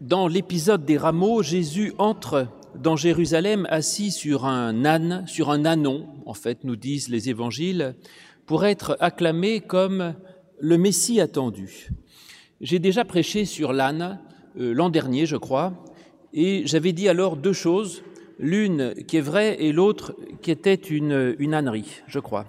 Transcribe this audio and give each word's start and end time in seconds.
dans 0.00 0.28
l'épisode 0.28 0.84
des 0.84 0.96
rameaux, 0.96 1.42
Jésus 1.42 1.92
entre 1.98 2.48
dans 2.74 2.96
Jérusalem 2.96 3.66
assis 3.70 4.10
sur 4.10 4.46
un 4.46 4.84
âne, 4.84 5.24
sur 5.26 5.50
un 5.50 5.64
ânon, 5.66 6.08
en 6.24 6.34
fait, 6.34 6.64
nous 6.64 6.76
disent 6.76 7.08
les 7.08 7.28
évangiles, 7.28 7.94
pour 8.46 8.64
être 8.64 8.96
acclamé 9.00 9.60
comme 9.60 10.14
le 10.58 10.78
Messie 10.78 11.20
attendu. 11.20 11.90
J'ai 12.60 12.78
déjà 12.78 13.04
prêché 13.04 13.44
sur 13.44 13.72
l'âne 13.72 14.18
euh, 14.58 14.72
l'an 14.72 14.88
dernier, 14.88 15.26
je 15.26 15.36
crois, 15.36 15.84
et 16.32 16.62
j'avais 16.64 16.92
dit 16.92 17.08
alors 17.08 17.36
deux 17.36 17.52
choses, 17.52 18.02
l'une 18.38 18.94
qui 19.06 19.18
est 19.18 19.22
vraie 19.22 19.62
et 19.62 19.72
l'autre 19.72 20.16
qui 20.40 20.50
était 20.50 20.74
une, 20.74 21.36
une 21.38 21.52
ânerie, 21.54 22.00
je 22.06 22.18
crois. 22.18 22.46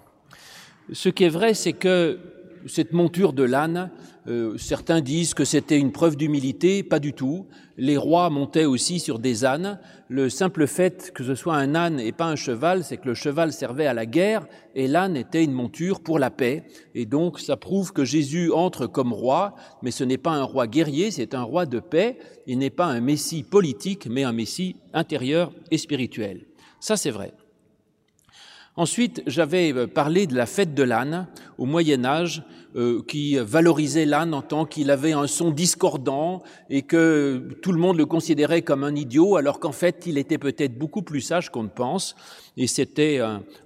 Ce 0.94 1.10
qui 1.10 1.26
est 1.26 1.30
vrai, 1.30 1.54
c'est 1.54 1.74
que 1.74 2.20
cette 2.68 2.94
monture 2.94 3.34
de 3.34 3.44
l'âne, 3.44 3.92
euh, 4.28 4.58
certains 4.58 5.02
disent 5.02 5.34
que 5.34 5.46
c'était 5.46 5.78
une 5.78 5.92
preuve 5.92 6.16
d'humilité, 6.16 6.84
pas 6.84 7.00
du 7.00 7.14
tout. 7.14 7.48
Les 7.78 7.98
rois 7.98 8.30
montaient 8.30 8.66
aussi 8.66 9.00
sur 9.00 9.18
des 9.18 9.46
ânes. 9.46 9.80
Le 10.10 10.30
simple 10.30 10.68
fait 10.68 11.12
que 11.14 11.24
ce 11.24 11.34
soit 11.34 11.56
un 11.56 11.74
âne 11.74 12.00
et 12.00 12.12
pas 12.12 12.26
un 12.26 12.36
cheval, 12.36 12.84
c'est 12.84 12.98
que 12.98 13.08
le 13.08 13.16
cheval 13.16 13.52
servait 13.52 13.88
à 13.88 13.94
la 13.94 14.06
guerre 14.06 14.46
et 14.76 14.88
l'âne 14.88 15.18
était 15.18 15.44
une 15.44 15.54
monture 15.54 16.02
pour 16.02 16.20
la 16.20 16.30
paix. 16.30 16.64
Et 16.94 17.06
donc 17.06 17.40
ça 17.40 17.58
prouve 17.58 17.94
que 17.94 18.06
Jésus 18.06 18.52
entre 18.52 18.86
comme 18.86 19.14
roi, 19.14 19.56
mais 19.82 19.92
ce 19.92 20.04
n'est 20.04 20.18
pas 20.18 20.32
un 20.32 20.44
roi 20.44 20.68
guerrier, 20.68 21.10
c'est 21.10 21.34
un 21.34 21.44
roi 21.44 21.66
de 21.66 21.80
paix. 21.80 22.20
Il 22.46 22.60
n'est 22.60 22.70
pas 22.70 22.86
un 22.86 23.02
messie 23.02 23.44
politique, 23.44 24.08
mais 24.10 24.24
un 24.24 24.34
messie 24.34 24.76
intérieur 24.94 25.52
et 25.72 25.78
spirituel. 25.78 26.46
Ça 26.80 26.96
c'est 26.96 27.12
vrai. 27.12 27.34
Ensuite, 28.78 29.22
j'avais 29.28 29.74
euh, 29.74 29.86
parlé 29.86 30.28
de 30.28 30.36
la 30.36 30.46
fête 30.46 30.74
de 30.74 30.84
l'âne 30.84 31.28
au 31.58 31.66
Moyen 31.66 32.06
Âge, 32.06 32.44
euh, 32.78 33.02
qui 33.06 33.36
valorisait 33.36 34.06
l'âne 34.06 34.34
en 34.34 34.42
tant 34.42 34.64
qu'il 34.66 34.92
avait 34.92 35.12
un 35.12 35.28
son 35.28 35.52
discordant 35.52 36.42
et 36.70 36.84
que 36.84 37.50
tout 37.62 37.74
le 37.74 37.80
monde 37.80 37.98
le 37.98 38.06
considérait 38.06 38.62
comme 38.62 38.86
un 38.86 38.96
idiot, 38.96 39.36
alors 39.36 39.60
qu'en 39.60 39.74
fait, 39.74 40.04
il 40.06 40.18
était 40.18 40.38
peut-être 40.38 40.78
beaucoup 40.78 41.02
plus 41.02 41.20
sage 41.20 41.50
qu'on 41.50 41.64
ne 41.64 41.68
pense. 41.68 42.16
Et 42.56 42.68
c'était 42.68 43.20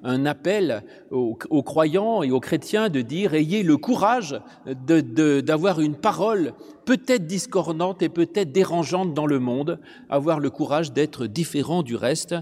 un, 0.03 0.25
appel 0.25 0.83
aux, 1.11 1.35
croyants 1.63 2.23
et 2.23 2.31
aux 2.31 2.39
chrétiens 2.39 2.89
de 2.89 3.01
dire 3.01 3.35
ayez 3.35 3.61
le 3.61 3.77
courage 3.77 4.39
d'avoir 4.65 5.81
une 5.81 5.95
parole 5.95 6.53
peut-être 6.85 7.27
discordante 7.27 8.01
et 8.01 8.09
peut-être 8.09 8.51
dérangeante 8.51 9.13
dans 9.13 9.27
le 9.27 9.39
monde, 9.39 9.79
avoir 10.09 10.39
le 10.39 10.49
courage 10.49 10.93
d'être 10.93 11.27
différent 11.27 11.83
du 11.83 11.95
reste 11.95 12.35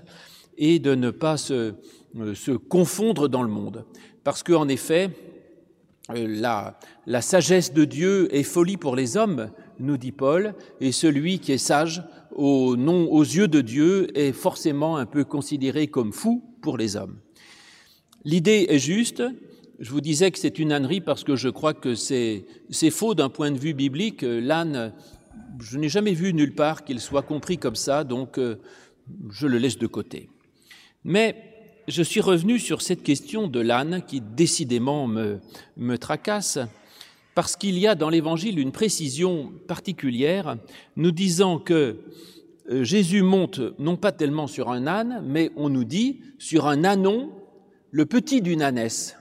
et 0.58 0.80
de 0.80 0.96
ne 0.96 1.12
pas 1.12 1.38
se 1.38 1.73
euh, 2.20 2.36
se 2.36 2.52
confondre 2.52 3.28
dans 3.28 3.42
le 3.42 3.50
monde. 3.50 3.86
Parce 4.23 4.44
qu'en 4.44 4.68
effet, 4.68 5.09
euh, 6.12 6.28
la, 6.28 6.78
la, 7.08 7.22
sagesse 7.22 7.73
de 7.73 7.86
Dieu 7.86 8.34
est 8.36 8.44
folie 8.44 8.78
pour 8.78 8.96
les 8.96 9.18
hommes, 9.18 9.50
nous 9.80 9.98
dit 9.98 10.12
Paul, 10.12 10.54
et 10.80 10.92
celui 10.92 11.40
qui 11.40 11.54
est 11.54 11.58
sage 11.58 12.04
aux 12.36 12.76
yeux 12.76 13.48
de 13.48 13.62
Dieu 13.62 14.16
est 14.18 14.31
forcément 14.31 14.98
un 14.98 15.08
peu 15.08 15.24
considéré 15.24 15.88
comme 15.88 16.14
fou 16.14 16.44
pour 16.62 16.78
les 16.78 16.96
hommes. 16.96 17.18
L'idée 18.26 18.68
est 18.70 18.80
juste. 18.80 19.24
Je 19.80 19.90
vous 19.90 20.02
disais 20.02 20.30
que 20.30 20.38
c'est 20.38 20.59
une 20.59 20.72
ânerie 20.72 21.02
parce 21.02 21.24
que 21.24 21.36
je 21.36 21.50
crois 21.50 21.74
que 21.74 21.96
c'est 21.96 22.46
faux 22.92 23.16
d'un 23.16 23.30
point 23.30 23.50
de 23.50 23.58
vue 23.58 23.74
biblique. 23.74 24.22
L'âne, 24.22 24.94
je 25.59 25.80
n'ai 25.80 25.90
jamais 25.90 26.14
vu 26.14 26.31
nulle 26.34 26.54
part 26.54 26.86
qu'il 26.86 27.00
soit 27.00 27.24
compris 27.24 27.58
comme 27.58 27.76
ça, 27.76 28.04
donc 28.04 28.38
euh, 28.38 28.58
je 29.30 29.48
le 29.48 29.58
laisse 29.58 29.78
de 29.78 29.88
côté. 29.88 30.30
Mais 31.04 31.36
je 31.88 32.04
suis 32.04 32.22
revenu 32.22 32.59
sur 32.59 32.82
cette 32.82 33.04
question 33.04 33.48
de 33.48 33.59
l'âne 33.59 34.04
qui 34.08 34.22
décidément 34.22 35.08
me, 35.08 35.98
tracasse, 35.98 36.59
parce 37.36 37.56
qu'il 37.56 37.78
y 37.78 37.88
a 37.88 37.96
dans 37.96 38.09
l'Évangile 38.09 38.59
une 38.59 38.72
précision 38.72 39.52
particulière 39.68 40.58
nous 40.96 41.12
disant 41.12 41.59
que 41.59 42.00
euh, 42.70 42.84
Jésus 42.84 43.24
monte 43.24 43.59
non 43.80 43.98
pas 43.98 44.12
tellement 44.12 44.48
sur 44.48 44.70
un 44.70 44.88
âne, 44.88 45.24
mais 45.26 45.52
on 45.56 45.70
nous 45.70 45.84
dit 45.84 46.22
sur 46.38 46.68
un 46.68 46.86
ânon, 46.86 47.31
le 47.92 48.06
petit 48.06 48.42
d'une 48.42 48.62
ânesse. 48.62 49.18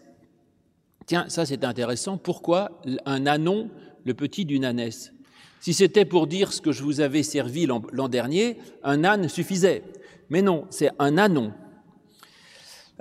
Tiens, 1.07 1.25
ça 1.29 1.47
c'est 1.47 1.65
intéressant. 1.65 2.17
Pourquoi 2.17 2.81
un 3.07 3.27
ânon, 3.27 3.71
le 4.05 4.15
petit 4.15 4.45
d'une 4.45 4.65
ânesse? 4.65 5.13
Si 5.61 5.75
c'était 5.75 6.05
pour 6.05 6.27
dire 6.27 6.53
ce 6.53 6.61
que 6.61 6.71
je 6.71 6.83
vous 6.83 7.01
avais 7.01 7.23
servi 7.23 7.67
l'an 7.67 8.09
dernier, 8.09 8.59
un 8.85 9.05
âne 9.05 9.29
suffisait. 9.29 9.83
Mais 10.29 10.43
non, 10.43 10.67
c'est 10.71 10.91
un 10.99 11.19
ânon. 11.19 11.53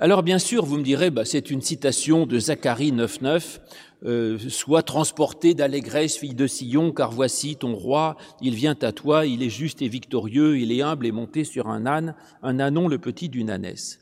Alors 0.02 0.24
bien 0.24 0.40
sûr, 0.40 0.64
vous 0.64 0.78
me 0.78 0.82
direz, 0.82 1.10
bah, 1.10 1.24
c'est 1.24 1.48
une 1.48 1.60
citation 1.60 2.26
de 2.26 2.36
Zacharie 2.36 2.90
9.9, 2.90 3.60
euh, 4.04 4.36
Sois 4.48 4.82
transporté 4.82 5.54
d'allégresse, 5.54 6.16
fille 6.16 6.34
de 6.34 6.48
Sion, 6.48 6.90
car 6.90 7.12
voici 7.12 7.54
ton 7.54 7.76
roi, 7.76 8.16
il 8.40 8.56
vient 8.56 8.74
à 8.82 8.90
toi, 8.90 9.26
il 9.26 9.44
est 9.44 9.48
juste 9.48 9.80
et 9.80 9.86
victorieux, 9.86 10.58
il 10.58 10.72
est 10.72 10.82
humble 10.82 11.06
et 11.06 11.12
monté 11.12 11.44
sur 11.44 11.68
un 11.68 11.86
âne, 11.86 12.16
un 12.42 12.58
ânon 12.58 12.88
le 12.88 12.98
petit 12.98 13.28
d'une 13.28 13.48
ânesse. 13.48 14.00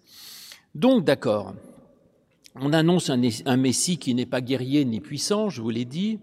Donc 0.75 1.05
d'accord, 1.05 1.53
on 2.55 2.73
annonce 2.73 3.11
un, 3.11 3.57
Messie 3.59 3.99
qui 3.99 4.15
n'est 4.15 4.25
pas 4.25 4.41
guerrier 4.41 4.87
ni 4.87 5.01
puissant, 5.01 5.51
je 5.51 5.61
vous 5.61 5.69
l'ai 5.69 5.85
dit, 5.85 6.19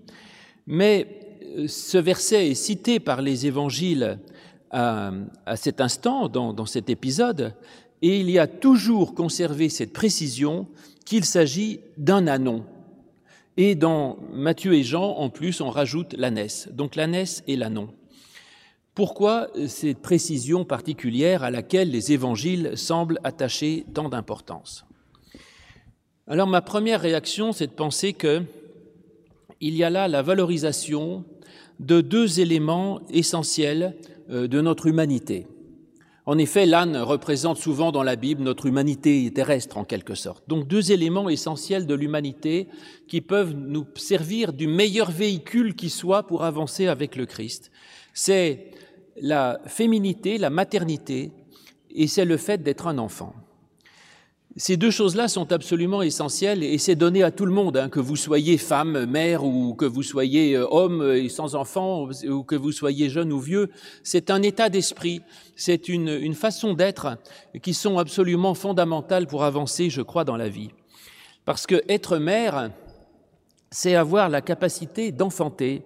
mais 0.66 1.20
euh, 1.56 1.68
ce 1.68 2.00
verset 2.00 2.50
est 2.50 2.56
cité 2.56 3.00
par 3.00 3.22
les 3.22 3.46
évangiles 3.46 4.18
à, 4.72 5.12
cet 5.56 5.80
instant, 5.80 6.28
dans 6.28 6.66
cet 6.66 6.90
épisode, 6.90 7.54
et 8.02 8.20
il 8.20 8.30
y 8.30 8.40
a 8.40 8.48
toujours 8.48 9.14
conservé 9.14 9.70
cette 9.70 9.94
précision 9.94 10.68
qu'il 11.06 11.26
s'agit 11.26 11.80
d'un 11.98 12.28
anon. 12.28 12.64
Et 13.56 13.74
dans 13.74 14.18
Matthieu 14.34 14.74
et 14.74 14.84
Jean, 14.84 15.16
en 15.18 15.30
plus, 15.30 15.62
on 15.62 15.70
rajoute 15.70 16.14
l'ânesse. 16.14 16.70
Donc 16.72 16.96
l'ânesse 16.96 17.44
et 17.48 17.56
l'anon. 17.56 17.90
Pourquoi 18.94 19.48
cette 19.68 20.00
précision 20.00 20.66
particulière 20.66 21.44
à 21.44 21.52
laquelle 21.52 21.92
les 21.92 22.14
évangiles 22.14 22.72
semblent 22.76 23.20
attacher 23.24 23.86
tant 23.94 24.10
d'importance? 24.10 24.86
Alors 26.28 26.48
ma 26.48 26.62
première 26.62 27.02
réaction, 27.02 27.52
c'est 27.52 27.68
de 27.68 27.72
penser 27.72 28.14
que 28.14 28.42
il 29.62 29.76
y 29.76 29.84
a 29.84 29.90
là 29.90 30.08
la 30.08 30.22
valorisation 30.22 31.24
de 31.80 32.02
deux 32.02 32.40
éléments 32.40 33.00
essentiels 33.10 33.96
euh, 34.30 34.48
de 34.48 34.62
notre 34.62 34.88
humanité. 34.88 35.48
En 36.28 36.38
effet, 36.38 36.66
l'âne 36.66 36.98
représente 36.98 37.58
souvent 37.58 37.94
dans 37.94 38.04
la 38.04 38.18
Bible 38.18 38.44
notre 38.44 38.66
humanité 38.66 39.32
terrestre 39.34 39.78
en 39.78 39.86
quelque 39.86 40.14
sorte. 40.14 40.44
Donc 40.50 40.68
deux 40.68 40.92
éléments 40.92 41.30
essentiels 41.30 41.88
de 41.88 41.96
l'humanité 41.96 42.68
qui 43.08 43.22
peuvent 43.22 43.54
nous 43.54 43.86
servir 43.96 44.52
du 44.52 44.68
meilleur 44.68 45.10
véhicule 45.10 45.74
qui 45.74 45.90
soit 45.90 46.28
pour 46.28 46.44
avancer 46.44 46.88
avec 46.88 47.16
le 47.16 47.26
Christ. 47.26 47.72
C'est 48.14 48.72
la 49.22 49.62
féminité, 49.68 50.38
la 50.38 50.50
maternité, 50.50 51.32
et 51.92 52.08
c'est 52.08 52.26
le 52.26 52.36
fait 52.36 52.62
d'être 52.62 52.88
un 52.88 52.98
enfant. 52.98 53.34
Ces 54.56 54.76
deux 54.76 54.90
choses-là 54.90 55.28
sont 55.28 55.52
absolument 55.52 56.02
essentielles 56.02 56.64
et 56.64 56.80
c'est 56.80 56.96
donné 56.96 57.22
à 57.22 57.30
tout 57.30 57.46
le 57.46 57.52
monde, 57.52 57.78
hein, 57.78 57.90
que 57.90 58.00
vous 58.00 58.16
soyez 58.16 58.58
femme, 58.58 59.06
mère 59.06 59.44
ou 59.44 59.76
que 59.76 59.86
vous 59.86 60.02
soyez 60.02 60.56
euh, 60.56 60.66
homme 60.72 61.12
et 61.16 61.30
sans 61.30 61.54
enfant 61.54 62.10
ou 62.28 62.44
que 62.44 62.56
vous 62.56 62.72
soyez 62.72 63.10
jeune 63.10 63.32
ou 63.32 63.40
vieux. 63.40 63.70
C'est 64.04 64.32
un 64.32 64.42
état 64.42 64.70
d'esprit, 64.70 65.22
c'est 65.56 65.90
une, 65.90 66.08
une 66.08 66.34
façon 66.34 66.74
d'être 66.74 67.18
qui 67.62 67.76
sont 67.76 68.00
absolument 68.00 68.56
fondamentales 68.56 69.28
pour 69.28 69.44
avancer, 69.44 69.92
je 69.92 70.02
crois, 70.02 70.24
dans 70.24 70.38
la 70.38 70.50
vie. 70.50 70.70
Parce 71.46 71.68
que 71.68 71.84
être 71.88 72.18
mère, 72.18 72.72
c'est 73.70 73.96
avoir 73.96 74.28
la 74.28 74.42
capacité 74.42 75.12
d'enfanter, 75.12 75.84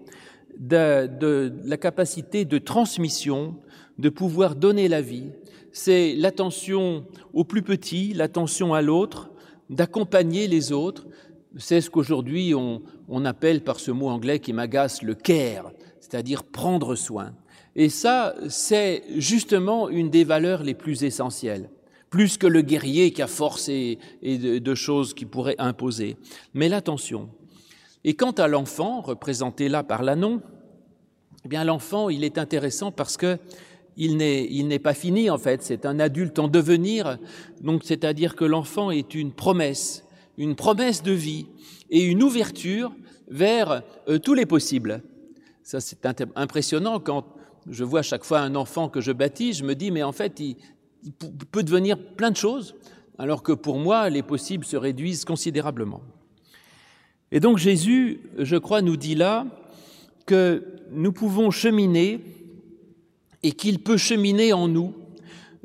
de, 0.57 1.07
de, 1.07 1.53
la 1.65 1.77
capacité 1.77 2.45
de 2.45 2.57
transmission, 2.57 3.55
de 3.97 4.09
pouvoir 4.09 4.55
donner 4.55 4.87
la 4.87 5.01
vie, 5.01 5.29
c'est 5.71 6.13
l'attention 6.15 7.05
au 7.33 7.43
plus 7.43 7.61
petit, 7.61 8.13
l'attention 8.13 8.73
à 8.73 8.81
l'autre, 8.81 9.31
d'accompagner 9.69 10.47
les 10.47 10.71
autres. 10.71 11.07
C'est 11.57 11.81
ce 11.81 11.89
qu'aujourd'hui 11.89 12.53
on, 12.53 13.25
appelle 13.25 13.63
par 13.63 13.79
ce 13.79 13.91
mot 13.91 14.09
anglais 14.09 14.39
qui 14.39 14.53
m'agace 14.53 15.01
le 15.01 15.15
care, 15.15 15.71
c'est-à-dire 15.99 16.43
prendre 16.43 16.95
soin. 16.95 17.33
Et 17.75 17.89
ça, 17.89 18.35
c'est 18.49 19.03
justement 19.15 19.89
une 19.89 20.09
des 20.09 20.23
valeurs 20.23 20.63
les 20.63 20.73
plus 20.73 21.03
essentielles, 21.03 21.69
plus 22.09 22.37
que 22.37 22.47
le 22.47 22.61
guerrier 22.61 23.11
qui 23.11 23.21
a 23.21 23.27
force 23.27 23.69
et, 23.69 23.97
de, 24.21 24.75
choses 24.75 25.13
qui 25.13 25.25
pourrait 25.25 25.55
imposer, 25.57 26.17
mais 26.53 26.67
l'attention. 26.67 27.29
Et 28.03 28.13
quant 28.13 28.31
à 28.31 28.47
l'enfant, 28.47 29.01
représenté 29.01 29.69
là 29.69 29.83
par 29.83 30.03
l'annon, 30.03 30.41
eh 31.45 31.47
bien 31.47 31.63
l'enfant, 31.63 32.09
il 32.09 32.23
est 32.23 32.37
intéressant 32.37 32.91
parce 32.91 33.17
que 33.17 33.37
il 33.97 34.17
n'est 34.17 34.79
pas 34.79 34.93
fini 34.93 35.29
en 35.29 35.37
fait, 35.37 35.61
c'est 35.61 35.85
un 35.85 35.99
adulte 35.99 36.39
en 36.39 36.47
devenir, 36.47 37.17
donc 37.61 37.83
c'est-à-dire 37.83 38.35
que 38.35 38.45
l'enfant 38.45 38.91
est 38.91 39.13
une 39.13 39.31
promesse, 39.31 40.05
une 40.37 40.55
promesse 40.55 41.03
de 41.03 41.11
vie 41.11 41.47
et 41.89 42.03
une 42.03 42.23
ouverture 42.23 42.93
vers 43.27 43.83
euh, 44.07 44.17
tous 44.17 44.33
les 44.33 44.45
possibles. 44.45 45.03
Ça 45.63 45.79
c'est 45.79 46.05
impressionnant 46.35 46.99
quand 46.99 47.25
je 47.69 47.83
vois 47.83 48.01
chaque 48.01 48.23
fois 48.23 48.39
un 48.39 48.55
enfant 48.55 48.89
que 48.89 49.01
je 49.01 49.11
baptise, 49.11 49.57
je 49.57 49.63
me 49.63 49.75
dis 49.75 49.91
mais 49.91 50.03
en 50.03 50.11
fait 50.11 50.39
il 50.39 50.55
peut 51.51 51.63
devenir 51.63 51.97
plein 51.97 52.31
de 52.31 52.37
choses, 52.37 52.75
alors 53.17 53.43
que 53.43 53.51
pour 53.51 53.77
moi 53.77 54.09
les 54.09 54.23
possibles 54.23 54.65
se 54.65 54.77
réduisent 54.77 55.25
considérablement. 55.25 56.01
Et 57.31 57.39
donc 57.39 57.57
Jésus, 57.57 58.21
je 58.37 58.57
crois, 58.57 58.81
nous 58.81 58.97
dit 58.97 59.15
là 59.15 59.45
que 60.25 60.65
nous 60.91 61.13
pouvons 61.13 61.49
cheminer 61.49 62.19
et 63.43 63.51
qu'il 63.51 63.79
peut 63.79 63.97
cheminer 63.97 64.53
en 64.53 64.67
nous 64.67 64.93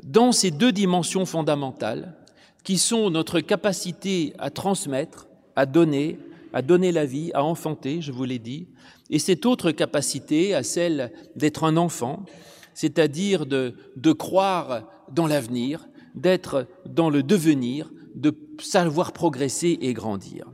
dans 0.03 0.31
ces 0.31 0.51
deux 0.51 0.71
dimensions 0.71 1.25
fondamentales 1.25 2.15
qui 2.63 2.77
sont 2.77 3.09
notre 3.09 3.39
capacité 3.39 4.33
à 4.39 4.49
transmettre, 4.49 5.27
à 5.55 5.65
donner, 5.65 6.19
à 6.53 6.61
donner 6.61 6.91
la 6.91 7.05
vie, 7.05 7.31
à 7.33 7.43
enfanter, 7.43 8.01
je 8.01 8.11
vous 8.11 8.23
l'ai 8.25 8.39
dit, 8.39 8.67
et 9.09 9.19
cette 9.19 9.45
autre 9.45 9.71
capacité 9.71 10.53
à 10.53 10.63
celle 10.63 11.11
d'être 11.35 11.63
un 11.63 11.77
enfant, 11.77 12.25
c'est-à-dire 12.73 13.45
de, 13.45 13.75
de 13.95 14.11
croire 14.11 14.83
dans 15.11 15.27
l'avenir, 15.27 15.87
d'être 16.15 16.67
dans 16.85 17.09
le 17.09 17.23
devenir, 17.23 17.89
de 18.15 18.35
savoir 18.59 19.13
progresser 19.13 19.77
et 19.81 19.93
grandir. 19.93 20.47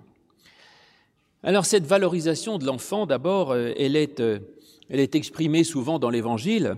Alors 1.41 1.65
cette 1.65 1.85
valorisation 1.85 2.57
de 2.57 2.65
l'enfant, 2.65 3.05
d'abord, 3.05 3.51
euh, 3.51 3.73
elle 3.77 3.95
est, 3.95 4.19
euh, 4.19 4.39
elle 4.89 4.99
est 4.99 5.15
exprimée 5.15 5.63
souvent 5.63 5.99
dans 5.99 6.09
l'Évangile, 6.09 6.77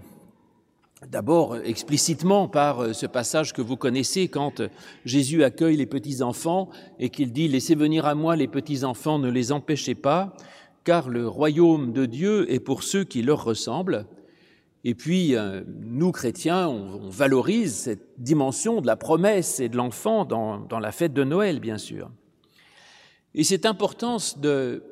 d'abord 1.07 1.57
explicitement 1.57 2.47
par 2.47 2.81
euh, 2.81 2.94
ce 2.94 3.06
passage 3.06 3.53
que 3.53 3.62
vous 3.62 3.77
connaissez 3.77 4.27
quand 4.27 4.62
Jésus 5.03 5.44
accueille 5.44 5.77
les 5.77 5.86
petits-enfants 5.86 6.69
et 7.00 7.09
qu'il 7.09 7.31
dit⁇ 7.31 7.47
Laissez 7.51 7.75
venir 7.75 8.06
à 8.06 8.15
moi 8.15 8.36
les 8.36 8.47
petits-enfants, 8.47 9.19
ne 9.19 9.30
les 9.30 9.51
empêchez 9.51 9.95
pas, 9.95 10.36
car 10.83 11.09
le 11.09 11.27
royaume 11.27 11.94
de 11.94 12.06
Dieu 12.06 12.51
est 12.51 12.59
pour 12.59 12.83
ceux 12.83 13.03
qui 13.03 13.21
leur 13.21 13.44
ressemblent. 13.44 14.06
Et 14.83 14.94
puis, 14.94 15.36
nous, 15.81 16.12
chrétiens, 16.12 16.68
on, 16.68 17.09
valorise 17.09 17.74
cette 17.74 18.07
dimension 18.19 18.81
de 18.81 18.86
la 18.86 18.95
promesse 18.95 19.59
et 19.59 19.68
de 19.68 19.77
l'enfant 19.77 20.25
dans, 20.25 20.59
dans 20.59 20.77
la 20.77 20.91
fête 20.91 21.12
de 21.12 21.24
Noël, 21.24 21.59
bien 21.59 21.80
sûr. 21.80 22.12
Et 23.33 23.44
cette 23.44 23.65
importance 23.65 24.39
de, 24.39 24.83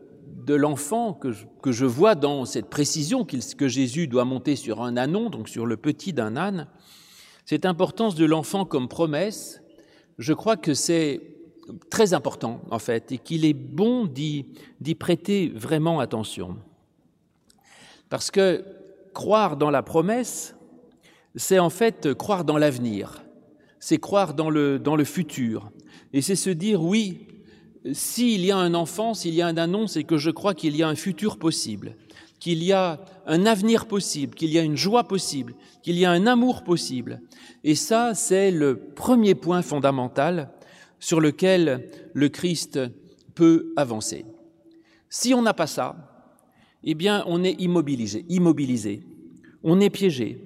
de 0.45 0.53
l'enfant 0.53 1.13
que 1.13 1.33
que 1.61 1.71
je, 1.71 1.85
vois 1.85 2.15
dans 2.15 2.45
cette 2.45 2.69
précision 2.69 3.25
que 3.25 3.67
Jésus 3.67 4.07
doit 4.07 4.25
monter 4.25 4.55
sur 4.55 4.81
un 4.81 4.97
ânon, 4.97 5.29
donc 5.29 5.47
sur 5.47 5.65
le 5.65 5.77
petit 5.77 6.13
d'un 6.13 6.35
âne, 6.35 6.67
cette 7.45 7.65
importance 7.65 8.15
de 8.15 8.25
l'enfant 8.25 8.65
comme 8.65 8.87
promesse, 8.87 9.61
je 10.17 10.33
crois 10.33 10.57
que 10.57 10.73
c'est 10.73 11.21
très 11.89 12.13
important 12.13 12.61
en 12.71 12.79
fait 12.79 13.11
et 13.11 13.17
qu'il 13.17 13.45
est 13.45 13.53
bon 13.53 14.05
d'y 14.05 14.95
prêter 14.95 15.51
vraiment 15.55 15.99
attention. 15.99 16.57
Parce 18.09 18.31
que 18.31 18.63
croire 19.13 19.57
dans 19.57 19.71
la 19.71 19.81
promesse, 19.81 20.55
c'est 21.35 21.59
en 21.59 21.69
fait 21.69 22.13
croire 22.13 22.43
dans 22.45 22.57
l'avenir, 22.57 23.23
c'est 23.79 23.97
croire 23.97 24.33
dans 24.33 24.49
le, 24.49 24.79
dans 24.79 24.95
le 24.95 25.03
futur. 25.03 25.71
Et 26.13 26.21
c'est 26.21 26.35
se 26.35 26.49
dire, 26.49 26.81
oui, 26.83 27.27
s'il 27.91 28.45
y 28.45 28.51
a 28.51 28.57
un 28.57 28.73
enfant, 28.73 29.13
s'il 29.13 29.33
y 29.33 29.41
a 29.41 29.47
un 29.47 29.57
annonce, 29.57 29.93
c'est 29.93 30.03
que 30.03 30.17
je 30.17 30.31
crois 30.31 30.53
qu'il 30.53 30.75
y 30.75 30.83
a 30.83 30.87
un 30.87 30.95
futur 30.95 31.37
possible, 31.37 31.95
qu'il 32.39 32.63
y 32.63 32.71
a 32.71 32.99
un 33.25 33.45
avenir 33.45 33.85
possible, 33.87 34.35
qu'il 34.35 34.51
y 34.51 34.59
a 34.59 34.61
une 34.61 34.77
joie 34.77 35.07
possible, 35.07 35.55
qu'il 35.81 35.97
y 35.97 36.05
a 36.05 36.11
un 36.11 36.25
amour 36.27 36.63
possible. 36.63 37.21
Et 37.63 37.75
ça, 37.75 38.13
c'est 38.15 38.51
le 38.51 38.77
premier 38.77 39.35
point 39.35 39.61
fondamental 39.61 40.49
sur 40.99 41.19
lequel 41.19 41.89
le 42.13 42.29
Christ 42.29 42.79
peut 43.35 43.73
avancer. 43.75 44.25
Si 45.09 45.33
on 45.33 45.41
n'a 45.41 45.53
pas 45.53 45.67
ça, 45.67 46.29
eh 46.83 46.95
bien, 46.95 47.23
on 47.27 47.43
est 47.43 47.59
immobilisé, 47.59 48.25
immobilisé, 48.29 49.03
on 49.63 49.79
est 49.79 49.89
piégé. 49.89 50.41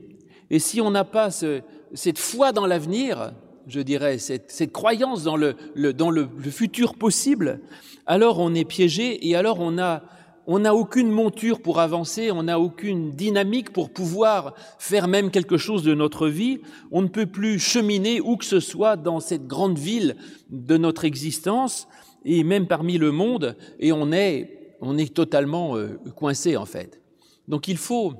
Et 0.49 0.59
si 0.59 0.81
on 0.81 0.91
n'a 0.91 1.03
pas 1.03 1.31
ce, 1.31 1.61
cette 1.93 2.19
foi 2.19 2.51
dans 2.51 2.65
l'avenir, 2.65 3.33
je 3.67 3.81
dirais, 3.81 4.17
cette, 4.17 4.51
cette 4.51 4.71
croyance 4.71 5.23
dans, 5.23 5.35
le, 5.35 5.55
le, 5.75 5.93
dans 5.93 6.09
le, 6.09 6.27
le, 6.37 6.51
futur 6.51 6.95
possible, 6.95 7.59
alors 8.05 8.39
on 8.39 8.53
est 8.55 8.65
piégé 8.65 9.27
et 9.27 9.35
alors 9.35 9.59
on 9.59 9.77
a 9.77 10.03
on 10.49 10.59
n'a 10.59 10.73
aucune 10.73 11.11
monture 11.11 11.61
pour 11.61 11.81
avancer, 11.81 12.31
on 12.31 12.43
n'a 12.43 12.57
aucune 12.57 13.11
dynamique 13.11 13.73
pour 13.73 13.89
pouvoir 13.89 14.53
faire 14.79 15.09
même 15.09 15.29
quelque 15.29 15.57
chose 15.57 15.83
de 15.83 15.93
notre 15.93 16.29
vie, 16.29 16.61
on 16.89 17.01
ne 17.01 17.09
peut 17.09 17.25
plus 17.25 17.59
cheminer 17.59 18.21
où 18.21 18.37
que 18.37 18.45
ce 18.45 18.61
soit 18.61 18.95
dans 18.95 19.19
cette 19.19 19.45
grande 19.45 19.77
ville 19.77 20.15
de 20.49 20.77
notre 20.77 21.03
existence 21.03 21.89
et 22.23 22.45
même 22.45 22.65
parmi 22.65 22.97
le 22.97 23.11
monde 23.11 23.57
et 23.79 23.91
on 23.91 24.13
est 24.13 24.53
on 24.79 24.97
est 24.97 25.13
totalement 25.13 25.75
euh, 25.75 25.99
coincé 26.15 26.55
en 26.55 26.65
fait. 26.65 27.01
Donc 27.47 27.67
il 27.67 27.77
faut 27.77 28.13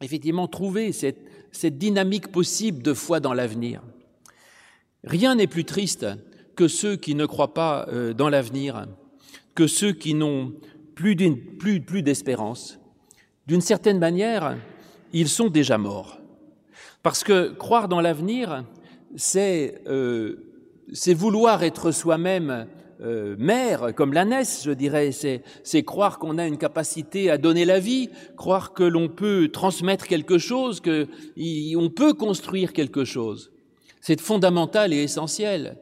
effectivement 0.00 0.48
trouver 0.48 0.92
cette, 0.92 1.18
cette 1.52 1.76
dynamique 1.76 2.28
possible 2.28 2.82
de 2.82 2.94
foi 2.94 3.20
dans 3.20 3.34
l'avenir. 3.34 3.82
Rien 5.06 5.36
n'est 5.36 5.46
plus 5.46 5.64
triste 5.64 6.04
que 6.56 6.66
ceux 6.66 6.96
qui 6.96 7.14
ne 7.14 7.26
croient 7.26 7.54
pas 7.54 7.86
euh, 7.92 8.12
dans 8.12 8.28
l'avenir, 8.28 8.86
que 9.54 9.68
ceux 9.68 9.92
qui 9.92 10.14
n'ont 10.14 10.52
plus, 10.96 11.14
d'espérance. 12.02 12.80
D'une 13.46 13.60
certaine 13.60 14.00
manière, 14.00 14.56
ils 15.12 15.28
sont 15.28 15.48
déjà 15.48 15.78
morts. 15.78 16.18
Parce 17.04 17.22
que 17.22 17.50
croire 17.50 17.86
dans 17.86 18.00
l'avenir, 18.00 18.64
c'est 19.14 19.80
euh, 19.86 20.36
vouloir 21.14 21.62
être 21.62 21.92
soi-même 21.92 22.66
euh, 23.00 23.36
mère, 23.38 23.94
comme 23.94 24.12
l'ânesse, 24.12 24.62
je 24.64 24.72
dirais, 24.72 25.12
c'est 25.12 25.82
croire 25.84 26.18
qu'on 26.18 26.38
a 26.38 26.46
une 26.48 26.58
capacité 26.58 27.30
à 27.30 27.38
donner 27.38 27.64
la 27.64 27.78
vie, 27.78 28.10
croire 28.36 28.72
que 28.72 28.82
l'on 28.82 29.08
peut 29.08 29.50
transmettre 29.52 30.08
quelque 30.08 30.38
chose, 30.38 30.80
qu'on 30.80 31.90
peut 31.90 32.14
construire 32.14 32.72
quelque 32.72 33.04
chose. 33.04 33.52
C'est 34.00 34.20
fondamental 34.20 34.92
et 34.92 35.02
essentiel. 35.02 35.76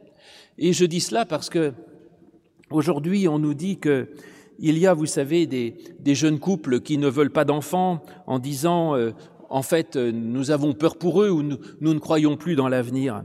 Et 0.59 0.73
je 0.73 0.85
dis 0.85 1.01
cela 1.01 1.25
parce 1.27 1.51
que 1.51 1.73
aujourd'hui, 2.71 3.29
on 3.29 3.39
nous 3.39 3.55
dit 3.55 3.79
que 3.79 4.09
il 4.61 4.79
y 4.79 4.87
a, 4.87 4.95
vous 4.95 5.07
savez, 5.07 5.47
des, 5.47 6.15
jeunes 6.15 6.39
couples 6.39 6.81
qui 6.81 6.97
ne 6.97 7.09
veulent 7.09 7.33
pas 7.33 7.45
d'enfants 7.45 8.05
en 8.27 8.39
disant, 8.39 8.95
euh, 8.95 9.11
en 9.51 9.63
fait, 9.63 9.97
euh, 9.97 10.13
nous 10.13 10.53
avons 10.53 10.75
peur 10.75 10.97
pour 10.97 11.23
eux 11.23 11.31
ou 11.31 11.43
nous, 11.43 11.59
ne 11.81 11.99
croyons 11.99 12.37
plus 12.37 12.55
dans 12.55 12.69
l'avenir. 12.69 13.25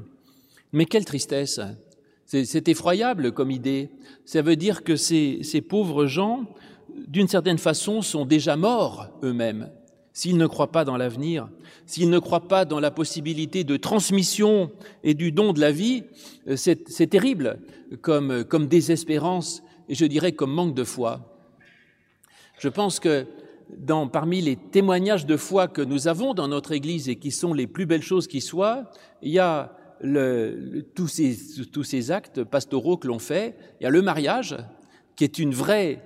Mais 0.74 0.86
quelle 0.86 1.06
tristesse 1.06 1.60
C'est 2.26 2.68
effroyable 2.68 3.32
comme 3.32 3.52
idée. 3.52 3.90
Ça 4.26 4.42
veut 4.42 4.56
dire 4.56 4.84
que 4.84 4.96
ces, 4.96 5.40
ces 5.44 5.62
pauvres 5.62 6.08
gens, 6.08 6.46
d'une 7.08 7.28
certaine 7.28 7.58
façon, 7.60 8.02
sont 8.02 8.26
déjà 8.26 8.56
morts 8.56 9.10
eux-mêmes 9.24 9.70
s'ils 10.20 10.36
ne 10.36 10.48
croient 10.48 10.74
pas 10.74 10.84
dans 10.84 10.98
l'avenir, 10.98 11.48
s'ils 11.86 12.10
ne 12.10 12.20
croient 12.20 12.50
pas 12.50 12.66
dans 12.66 12.82
la 12.82 12.92
possibilité 12.92 13.64
de 13.64 13.78
transmission 13.78 14.70
et 15.02 15.14
du 15.14 15.32
don 15.32 15.54
de 15.54 15.62
la 15.62 15.72
vie, 15.72 16.04
euh, 16.50 16.58
c'est 16.58 17.08
terrible 17.10 17.60
comme, 18.02 18.44
comme 18.44 18.68
désespérance 18.68 19.64
et 19.88 19.96
je 19.96 20.04
dirais 20.04 20.34
comme 20.34 20.52
manque 20.52 20.76
de 20.76 20.84
foi. 20.84 21.22
Je 22.60 22.68
pense 22.68 23.00
que 23.00 23.28
dans, 23.78 24.10
parmi 24.10 24.42
les 24.42 24.58
témoignages 24.58 25.26
de 25.26 25.38
foi 25.38 25.70
que 25.70 25.82
nous 25.82 26.10
avons 26.10 26.34
dans 26.34 26.50
notre 26.50 26.74
Église 26.74 27.08
et 27.08 27.16
qui 27.16 27.32
sont 27.32 27.54
les 27.54 27.66
plus 27.66 27.86
belles 27.86 28.02
choses 28.02 28.28
qui 28.28 28.42
soient, 28.42 28.92
il 29.22 29.32
y 29.32 29.40
a 29.40 29.74
tous, 30.96 31.08
ces, 31.08 31.38
tous 31.72 31.86
ces 31.86 32.12
actes 32.12 32.44
pastoraux 32.44 32.98
que 32.98 33.08
l'on 33.08 33.20
fait, 33.20 33.56
il 33.80 33.86
y 33.86 33.88
a 33.88 33.90
le 33.90 34.02
mariage, 34.02 34.58
qui 35.16 35.24
est 35.24 35.40
une 35.40 35.54
vraie 35.54 36.04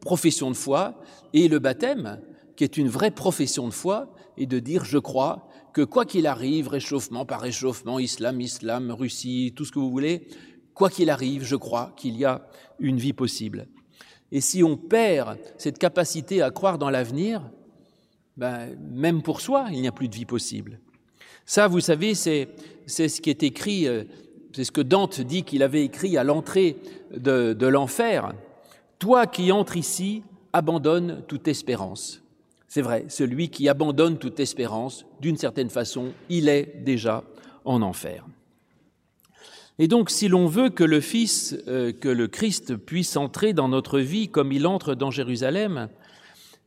profession 0.00 0.50
de 0.50 0.56
foi, 0.56 0.98
et 1.34 1.46
le 1.48 1.58
baptême, 1.58 2.20
qui 2.60 2.64
est 2.64 2.76
une 2.76 2.90
vraie 2.90 3.10
profession 3.10 3.66
de 3.68 3.72
foi, 3.72 4.12
et 4.36 4.44
de 4.44 4.58
dire 4.58 4.84
je 4.84 4.98
crois 4.98 5.48
que 5.72 5.80
quoi 5.80 6.04
qu'il 6.04 6.26
arrive, 6.26 6.68
réchauffement 6.68 7.24
par 7.24 7.40
réchauffement, 7.40 7.98
islam, 7.98 8.38
islam, 8.38 8.90
Russie, 8.90 9.54
tout 9.56 9.64
ce 9.64 9.72
que 9.72 9.78
vous 9.78 9.90
voulez, 9.90 10.28
quoi 10.74 10.90
qu'il 10.90 11.08
arrive, 11.08 11.42
je 11.42 11.56
crois 11.56 11.94
qu'il 11.96 12.18
y 12.18 12.26
a 12.26 12.46
une 12.78 12.98
vie 12.98 13.14
possible. 13.14 13.66
Et 14.30 14.42
si 14.42 14.62
on 14.62 14.76
perd 14.76 15.38
cette 15.56 15.78
capacité 15.78 16.42
à 16.42 16.50
croire 16.50 16.76
dans 16.76 16.90
l'avenir, 16.90 17.50
ben, 18.36 18.76
même 18.92 19.22
pour 19.22 19.40
soi, 19.40 19.68
il 19.72 19.80
n'y 19.80 19.88
a 19.88 19.92
plus 19.92 20.08
de 20.08 20.14
vie 20.14 20.26
possible. 20.26 20.80
Ça, 21.46 21.66
vous 21.66 21.80
savez, 21.80 22.14
c'est 22.14 22.46
ce 22.86 23.20
qui 23.22 23.30
est 23.30 23.42
écrit, 23.42 23.88
euh, 23.88 24.04
c'est 24.54 24.64
ce 24.64 24.72
que 24.72 24.82
Dante 24.82 25.22
dit 25.22 25.44
qu'il 25.44 25.62
avait 25.62 25.86
écrit 25.86 26.18
à 26.18 26.24
l'entrée 26.24 26.76
de, 27.16 27.54
de 27.54 27.66
l'enfer. 27.66 28.34
Toi 28.98 29.26
qui 29.26 29.50
entres 29.50 29.78
ici, 29.78 30.24
abandonne 30.52 31.22
toute 31.26 31.48
espérance. 31.48 32.19
C'est 32.72 32.82
vrai, 32.82 33.06
celui 33.08 33.48
qui 33.48 33.68
abandonne 33.68 34.16
toute 34.16 34.38
espérance, 34.38 35.04
d'une 35.20 35.36
certaine 35.36 35.70
façon, 35.70 36.12
il 36.28 36.48
est 36.48 36.72
déjà 36.84 37.24
en 37.64 37.82
enfer. 37.82 38.24
Et 39.80 39.88
donc, 39.88 40.08
si 40.08 40.28
l'on 40.28 40.46
veut 40.46 40.70
que 40.70 40.84
le 40.84 41.00
Fils, 41.00 41.56
euh, 41.66 41.90
que 41.90 42.08
le 42.08 42.28
Christ 42.28 42.76
puisse 42.76 43.16
entrer 43.16 43.54
dans 43.54 43.66
notre 43.66 43.98
vie 43.98 44.28
comme 44.28 44.52
il 44.52 44.68
entre 44.68 44.94
dans 44.94 45.10
Jérusalem, 45.10 45.88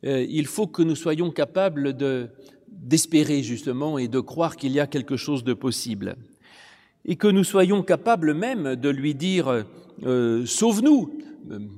euh, 0.04 0.26
il 0.28 0.46
faut 0.46 0.68
que 0.68 0.82
nous 0.82 0.98
soyons 0.98 1.32
capables 1.32 1.96
de, 1.96 2.28
d'espérer 2.68 3.42
justement 3.42 3.98
et 3.98 4.10
de 4.10 4.20
croire 4.20 4.58
qu'il 4.58 4.74
y 4.74 4.82
a 4.82 4.88
quelque 4.88 5.16
chose 5.16 5.46
de 5.46 5.54
possible. 5.54 6.18
Et 7.06 7.16
que 7.16 7.30
nous 7.30 7.46
soyons 7.46 7.82
capables 7.82 8.34
même 8.34 8.76
de 8.76 8.90
lui 8.90 9.16
dire 9.16 9.64
euh, 10.04 10.46
Sauve-nous, 10.46 11.20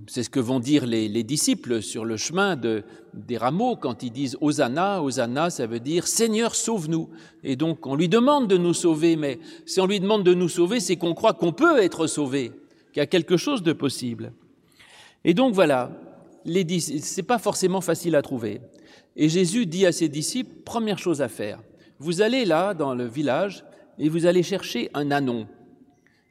c'est 0.07 0.23
ce 0.23 0.29
que 0.29 0.39
vont 0.39 0.59
dire 0.59 0.85
les, 0.85 1.07
les, 1.07 1.23
disciples 1.23 1.81
sur 1.81 2.05
le 2.05 2.17
chemin 2.17 2.55
de, 2.55 2.83
des 3.13 3.37
rameaux 3.37 3.75
quand 3.75 4.03
ils 4.03 4.11
disent 4.11 4.37
Hosanna, 4.41 5.01
Hosanna, 5.01 5.49
ça 5.49 5.65
veut 5.65 5.79
dire 5.79 6.07
Seigneur, 6.07 6.55
sauve-nous. 6.55 7.09
Et 7.43 7.55
donc 7.55 7.85
on 7.87 7.95
lui 7.95 8.07
demande 8.07 8.47
de 8.47 8.57
nous 8.57 8.73
sauver, 8.73 9.15
mais 9.15 9.39
si 9.65 9.79
on 9.81 9.87
lui 9.87 9.99
demande 9.99 10.23
de 10.23 10.33
nous 10.33 10.49
sauver, 10.49 10.79
c'est 10.79 10.95
qu'on 10.95 11.13
croit 11.13 11.33
qu'on 11.33 11.51
peut 11.51 11.79
être 11.79 12.07
sauvé, 12.07 12.51
qu'il 12.93 12.99
y 12.99 13.03
a 13.03 13.07
quelque 13.07 13.37
chose 13.37 13.63
de 13.63 13.73
possible. 13.73 14.33
Et 15.23 15.33
donc 15.33 15.53
voilà, 15.53 15.91
c'est 16.99 17.23
pas 17.23 17.39
forcément 17.39 17.81
facile 17.81 18.15
à 18.15 18.21
trouver. 18.21 18.61
Et 19.15 19.29
Jésus 19.29 19.65
dit 19.65 19.85
à 19.85 19.91
ses 19.91 20.09
disciples 20.09 20.61
première 20.63 20.99
chose 20.99 21.21
à 21.21 21.27
faire, 21.27 21.59
Vous 21.99 22.21
allez 22.21 22.45
là, 22.45 22.73
dans 22.73 22.93
le 22.93 23.05
village, 23.05 23.63
et 23.97 24.09
vous 24.09 24.25
allez 24.25 24.43
chercher 24.43 24.89
un 24.93 25.09
anon 25.11 25.47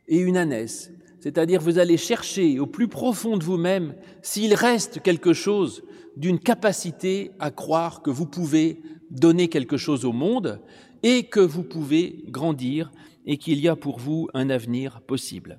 et 0.06 0.18
une 0.18 0.36
ânesse. 0.36 0.90
C'est-à-dire, 1.24 1.62
vous 1.62 1.78
allez 1.78 1.96
chercher 1.96 2.60
au 2.60 2.66
plus 2.66 2.86
profond 2.86 3.38
de 3.38 3.44
vous-même 3.44 3.94
s'il 4.20 4.52
reste 4.52 5.00
quelque 5.00 5.32
chose 5.32 5.82
d'une 6.18 6.38
capacité 6.38 7.30
à 7.38 7.50
croire 7.50 8.02
que 8.02 8.10
vous 8.10 8.26
pouvez 8.26 8.82
donner 9.10 9.48
quelque 9.48 9.78
chose 9.78 10.04
au 10.04 10.12
monde 10.12 10.60
et 11.02 11.22
que 11.22 11.40
vous 11.40 11.62
pouvez 11.62 12.24
grandir 12.28 12.92
et 13.24 13.38
qu'il 13.38 13.58
y 13.58 13.68
a 13.68 13.74
pour 13.74 13.98
vous 13.98 14.28
un 14.34 14.50
avenir 14.50 15.00
possible. 15.00 15.58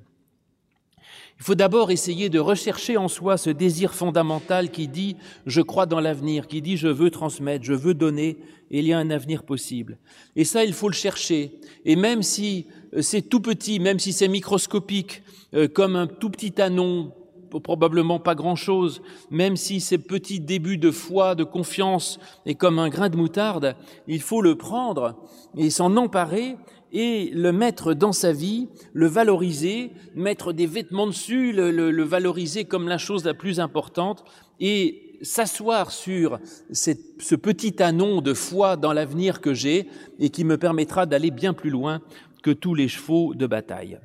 Il 1.39 1.43
faut 1.43 1.55
d'abord 1.55 1.89
essayer 1.89 2.29
de 2.29 2.38
rechercher 2.38 2.95
en 2.95 3.07
soi 3.07 3.36
ce 3.36 3.50
désir 3.50 3.95
fondamental 3.95 4.69
qui 4.69 4.88
dit 4.88 5.17
je 5.48 5.62
crois 5.62 5.88
dans 5.88 6.00
l'avenir, 6.00 6.45
qui 6.45 6.62
dit 6.62 6.77
je 6.77 6.89
veux 6.89 7.10
transmettre, 7.10 7.65
je 7.65 7.74
veux 7.74 7.95
donner, 7.95 8.38
et 8.69 8.79
il 8.79 8.86
y 8.86 8.93
a 8.93 9.00
un 9.00 9.10
avenir 9.10 9.41
possible. 9.41 9.98
Et 10.36 10.43
ça, 10.43 10.63
il 10.63 10.74
faut 10.74 10.89
le 10.89 10.93
chercher. 10.93 11.60
Et 11.86 11.95
même 11.95 12.22
si 12.22 12.67
c'est 13.00 13.24
tout 13.24 13.39
petit, 13.39 13.80
même 13.80 14.00
si 14.00 14.13
c'est 14.13 14.27
microscopique, 14.27 15.24
euh, 15.54 15.68
comme 15.68 15.96
un 15.96 16.08
tout 16.08 16.30
petit 16.30 16.62
anon, 16.62 17.12
probablement 17.60 18.20
pas 18.20 18.36
grand-chose, 18.36 19.01
même 19.30 19.56
si 19.56 19.80
ces 19.80 19.98
petits 19.98 20.39
débuts 20.39 20.77
de 20.77 20.92
foi, 20.92 21.36
de 21.36 21.44
confiance, 21.44 22.20
est 22.46 22.56
comme 22.56 22.80
un 22.80 22.89
grain 22.89 23.10
de 23.10 23.18
moutarde, 23.18 23.75
il 24.08 24.22
faut 24.22 24.42
le 24.42 24.56
prendre 24.56 25.15
et 25.58 25.70
s'en 25.70 25.96
emparer 25.96 26.58
et 26.92 27.30
le 27.34 27.51
mettre 27.51 27.94
dans 27.94 28.13
sa 28.13 28.32
vie, 28.32 28.70
le 28.94 29.08
valoriser, 29.08 29.92
mettre 30.15 30.54
des 30.54 30.65
vêtements 30.65 31.08
dessus, 31.08 31.51
le, 31.51 32.04
valoriser 32.04 32.65
comme 32.65 32.88
la 32.88 32.98
chose 32.98 33.25
la 33.25 33.34
plus 33.34 33.60
importante 33.60 34.24
et 34.60 35.18
s'asseoir 35.22 35.92
sur 35.92 36.39
ce 36.72 37.36
petit 37.36 37.82
anon 37.82 38.22
de 38.22 38.34
foi 38.34 38.77
dans 38.77 38.94
l'avenir 38.94 39.42
que 39.42 39.54
j'ai 39.54 39.88
et 40.20 40.30
qui 40.30 40.44
me 40.44 40.58
permettra 40.58 41.06
d'aller 41.06 41.32
bien 41.32 41.54
plus 41.54 41.70
loin 41.70 42.01
que 42.46 42.52
tous 42.52 42.75
les 42.75 42.88
chevaux 42.88 43.34
de 43.34 43.48
bataille. 43.48 43.98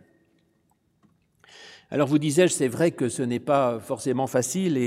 Alors 1.91 2.09
vous 2.09 2.19
disais-je, 2.19 2.55
c'est 2.55 2.69
vrai 2.69 2.91
que 2.91 3.11
ce 3.11 3.21
n'est 3.23 3.39
pas 3.39 3.79
forcément 3.81 4.27
facile 4.27 4.79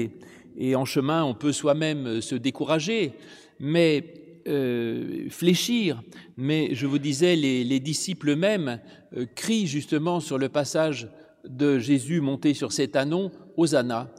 et, 0.57 0.75
en 0.75 0.85
chemin 0.85 1.23
on 1.23 1.35
peut 1.35 1.51
soi-même 1.51 2.19
se 2.19 2.33
décourager, 2.33 3.13
mais 3.59 4.41
euh, 4.47 5.29
fléchir, 5.29 6.01
mais 6.35 6.73
je 6.73 6.87
vous 6.87 6.97
disais, 6.97 7.35
les, 7.35 7.79
disciples 7.79 8.31
eux-mêmes 8.31 8.79
euh, 9.15 9.27
crient 9.35 9.67
justement 9.67 10.19
sur 10.19 10.39
le 10.39 10.49
passage 10.49 11.07
de 11.47 11.77
Jésus 11.77 12.21
monté 12.21 12.55
sur 12.55 12.71
cet 12.71 12.95
anon, 12.95 13.29
Hosanna. 13.55 14.09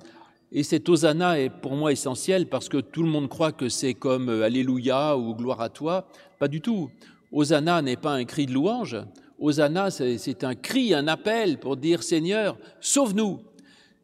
Et 0.52 0.62
cet 0.62 0.88
Hosanna 0.88 1.40
est 1.40 1.50
pour 1.50 1.74
moi 1.74 1.90
essentiel 1.90 2.46
parce 2.46 2.68
que 2.68 2.76
tout 2.76 3.02
le 3.02 3.08
monde 3.08 3.28
croit 3.28 3.50
que 3.50 3.68
c'est 3.68 3.94
comme 3.94 4.28
euh, 4.28 4.44
Alléluia 4.44 5.18
ou 5.18 5.34
Gloire 5.34 5.60
à 5.60 5.70
toi. 5.70 6.06
Pas 6.38 6.46
du 6.46 6.60
tout. 6.60 6.88
Hosanna 7.32 7.82
n'est 7.82 7.96
pas 7.96 8.12
un 8.12 8.24
cri 8.24 8.46
de 8.46 8.52
louange. 8.52 8.96
Hosanna, 9.38 9.90
c'est 9.90 10.44
un 10.44 10.54
cri, 10.54 10.94
un 10.94 11.08
appel 11.08 11.58
pour 11.58 11.76
dire 11.76 12.02
Seigneur, 12.02 12.56
sauve-nous. 12.80 13.40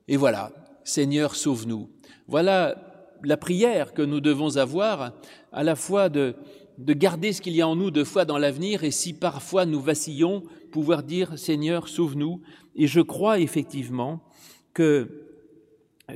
Et 0.09 0.17
voilà, 0.17 0.53
Seigneur, 0.85 1.35
sauve-nous. 1.37 1.89
Voilà 2.27 2.77
la 3.23 3.37
prière 3.37 3.93
que 3.93 4.03
nous 4.03 4.21
devons 4.21 4.57
avoir, 4.57 5.13
à 5.53 5.63
la 5.63 5.77
fois 5.77 6.09
de, 6.09 6.35
de 6.79 6.93
garder 6.93 7.33
ce 7.33 7.43
qu'il 7.43 7.55
y 7.55 7.61
a 7.61 7.69
en 7.69 7.77
nous 7.77 7.91
de 7.91 8.05
foi 8.05 8.25
dans 8.25 8.39
l'avenir, 8.39 8.85
et 8.85 8.91
si 8.91 9.13
parfois 9.13 9.67
nous 9.67 9.81
vacillons, 9.81 10.43
pouvoir 10.71 11.03
dire 11.03 11.39
Seigneur, 11.39 11.89
sauve-nous. 11.89 12.41
Et 12.75 12.87
je 12.87 13.01
crois 13.01 13.41
effectivement 13.41 14.21
que 14.73 15.27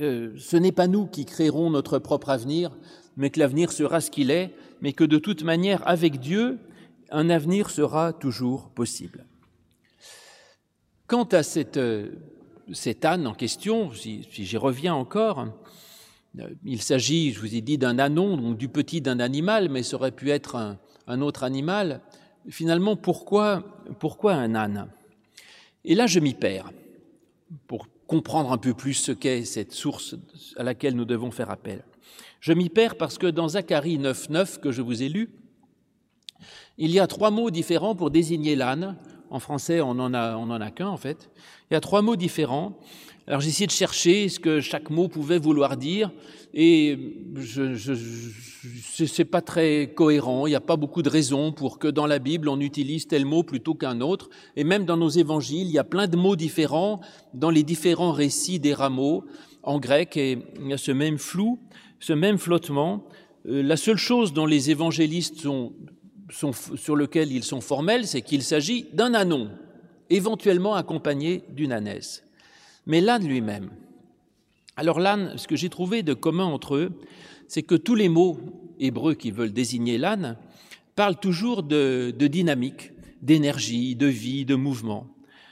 euh, 0.01 0.33
ce 0.37 0.57
n'est 0.57 0.71
pas 0.71 0.87
nous 0.87 1.05
qui 1.05 1.25
créerons 1.25 1.69
notre 1.69 1.99
propre 1.99 2.29
avenir, 2.29 2.75
mais 3.17 3.29
que 3.29 3.39
l'avenir 3.39 3.71
sera 3.71 4.01
ce 4.01 4.11
qu'il 4.11 4.31
est, 4.31 4.53
mais 4.81 4.93
que 4.93 5.03
de 5.03 5.17
toute 5.17 5.43
manière, 5.43 5.87
avec 5.87 6.19
Dieu, 6.19 6.57
un 7.09 7.29
avenir 7.29 7.69
sera 7.69 8.13
toujours 8.13 8.69
possible. 8.69 9.25
Quant 11.07 11.25
à 11.25 11.43
cette, 11.43 11.77
euh, 11.77 12.11
cette 12.73 13.05
âne 13.05 13.27
en 13.27 13.33
question, 13.33 13.91
si, 13.93 14.27
j'y 14.31 14.57
reviens 14.57 14.95
encore, 14.95 15.47
euh, 16.39 16.49
il 16.63 16.81
s'agit, 16.81 17.31
je 17.31 17.39
vous 17.39 17.55
ai 17.55 17.61
dit, 17.61 17.77
d'un 17.77 17.99
anon, 17.99 18.37
donc 18.37 18.57
du 18.57 18.69
petit 18.69 19.01
d'un 19.01 19.19
animal, 19.19 19.69
mais 19.69 19.83
ça 19.83 19.97
aurait 19.97 20.11
pu 20.11 20.31
être 20.31 20.55
un, 21.07 21.21
autre 21.21 21.43
animal. 21.43 22.01
Finalement, 22.49 22.95
pourquoi, 22.95 23.63
pourquoi 23.99 24.33
un 24.33 24.55
âne? 24.55 24.87
Et 25.83 25.93
là, 25.93 26.07
je 26.07 26.19
m'y 26.19 26.33
perds, 26.33 26.71
pour 27.67 27.87
comprendre 28.07 28.51
un 28.51 28.57
peu 28.57 28.73
plus 28.73 28.95
ce 28.95 29.11
qu'est 29.11 29.45
cette 29.45 29.71
source 29.71 30.15
à 30.57 30.63
laquelle 30.63 30.95
nous 30.95 31.05
devons 31.05 31.29
faire 31.29 31.51
appel. 31.51 31.83
Je 32.39 32.53
m'y 32.53 32.69
perds 32.69 32.97
parce 32.97 33.17
que 33.17 33.27
dans 33.27 33.49
Zacharie 33.49 33.97
9.9, 33.99 34.59
que 34.59 34.71
je 34.71 34.81
vous 34.81 35.03
ai 35.03 35.09
lu, 35.09 35.29
il 36.77 36.91
y 36.91 36.99
a 36.99 37.07
trois 37.07 37.31
mots 37.31 37.51
différents 37.51 37.95
pour 37.95 38.11
désigner 38.11 38.55
l'âne. 38.55 38.97
En 39.29 39.39
français, 39.39 39.81
on 39.81 39.95
n'en 39.95 40.13
a, 40.13 40.37
on 40.37 40.49
en 40.49 40.61
a 40.61 40.71
qu'un, 40.71 40.87
en 40.87 40.97
fait. 40.97 41.29
Il 41.69 41.73
y 41.73 41.77
a 41.77 41.81
trois 41.81 42.01
mots 42.01 42.15
différents. 42.15 42.77
Alors 43.27 43.41
j'ai 43.41 43.49
essayé 43.49 43.65
de 43.65 43.71
chercher 43.71 44.29
ce 44.29 44.39
que 44.39 44.61
chaque 44.61 44.91
mot 44.91 45.07
pouvait 45.07 45.39
vouloir 45.39 45.77
dire, 45.77 46.11
et 46.53 47.15
je, 47.37 47.73
je, 47.73 47.93
c'est 49.07 49.25
pas 49.25 49.41
très 49.41 49.91
cohérent. 49.95 50.45
Il 50.45 50.51
n'y 50.51 50.55
a 50.55 50.61
pas 50.61 50.75
beaucoup 50.75 51.01
de 51.01 51.09
raisons 51.09 51.51
pour 51.51 51.79
que 51.79 51.87
dans 51.87 52.05
la 52.05 52.19
Bible 52.19 52.49
on 52.49 52.59
utilise 52.59 53.07
tel 53.07 53.25
mot 53.25 53.41
plutôt 53.41 53.73
qu'un 53.73 53.99
autre. 53.99 54.29
Et 54.55 54.63
même 54.63 54.85
dans 54.85 54.95
nos 54.95 55.09
évangiles, 55.09 55.67
il 55.67 55.73
y 55.73 55.79
a 55.79 55.83
plein 55.83 56.07
de 56.07 56.15
mots 56.15 56.35
différents 56.35 57.01
dans 57.33 57.49
les 57.49 57.63
différents 57.63 58.11
récits 58.11 58.59
des 58.59 58.75
rameaux 58.75 59.25
en 59.63 59.79
grec, 59.79 60.17
et 60.17 60.37
il 60.61 60.67
y 60.67 60.73
a 60.73 60.77
ce 60.77 60.91
même 60.91 61.17
flou, 61.17 61.59
ce 61.99 62.13
même 62.13 62.37
flottement. 62.37 63.05
Euh, 63.47 63.63
la 63.63 63.75
seule 63.75 63.97
chose 63.97 64.33
dont 64.33 64.45
les 64.45 64.69
évangélistes 64.69 65.41
sont, 65.41 65.73
sont 66.29 66.53
sur 66.53 66.95
lequel 66.95 67.31
ils 67.31 67.43
sont 67.43 67.61
formels, 67.61 68.07
c'est 68.07 68.21
qu'il 68.21 68.43
s'agit 68.43 68.87
d'un 68.93 69.13
anon, 69.13 69.49
éventuellement 70.09 70.75
accompagné 70.75 71.43
d'une 71.49 71.71
ânesse 71.71 72.25
mais 72.85 73.01
l'âne 73.01 73.27
lui-même. 73.27 73.69
Alors 74.77 74.99
l'âne, 74.99 75.37
ce 75.37 75.47
que 75.47 75.55
j'ai 75.55 75.69
trouvé 75.69 76.03
de 76.03 76.13
commun 76.13 76.45
entre 76.45 76.75
eux, 76.75 76.91
c'est 77.47 77.63
que 77.63 77.75
tous 77.75 77.95
les 77.95 78.09
mots 78.09 78.39
hébreux 78.79 79.13
qui 79.13 79.31
veulent 79.31 79.53
désigner 79.53 79.97
l'âne 79.97 80.37
parlent 80.95 81.19
toujours 81.19 81.63
de, 81.63 82.11
dynamique, 82.11 82.91
d'énergie, 83.21 83.95
de 83.95 84.07
vie, 84.07 84.45
de 84.45 84.55
mouvement. 84.55 85.07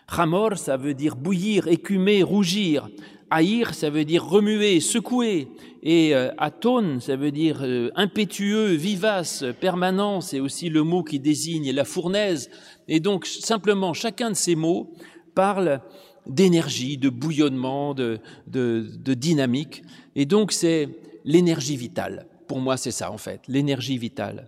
Ramor, 0.07 0.57
ça 0.57 0.77
veut 0.77 0.93
dire 0.93 1.15
bouillir, 1.15 1.67
écumer, 1.67 2.23
rougir. 2.23 2.89
Haïr, 3.33 3.73
ça 3.73 3.89
veut 3.89 4.05
dire 4.05 4.23
remuer, 4.23 4.79
secouer. 4.79 5.47
Et 5.81 6.15
euh, 6.15 6.31
atone, 6.37 7.01
ça 7.01 7.15
veut 7.15 7.31
dire 7.31 7.61
euh, 7.63 7.89
impétueux, 7.95 8.73
vivace, 8.73 9.43
permanent. 9.59 10.21
C'est 10.21 10.39
aussi 10.39 10.69
le 10.69 10.83
mot 10.83 11.03
qui 11.03 11.19
désigne 11.19 11.71
la 11.71 11.83
fournaise. 11.83 12.49
Et 12.87 12.99
donc, 12.99 13.25
simplement, 13.25 13.93
chacun 13.93 14.29
de 14.29 14.35
ces 14.35 14.55
mots 14.55 14.93
parle 15.33 15.81
d'énergie, 16.27 16.97
de 16.97 17.09
bouillonnement, 17.09 17.93
de, 17.93 18.19
de, 18.47 19.13
dynamique. 19.13 19.83
Et 20.15 20.25
donc 20.25 20.51
c'est 20.51 20.89
l'énergie 21.25 21.75
vitale. 21.75 22.27
Pour 22.47 22.59
moi, 22.59 22.77
c'est 22.77 22.91
ça 22.91 23.11
en 23.11 23.17
fait, 23.17 23.41
l'énergie 23.47 23.97
vitale. 23.97 24.47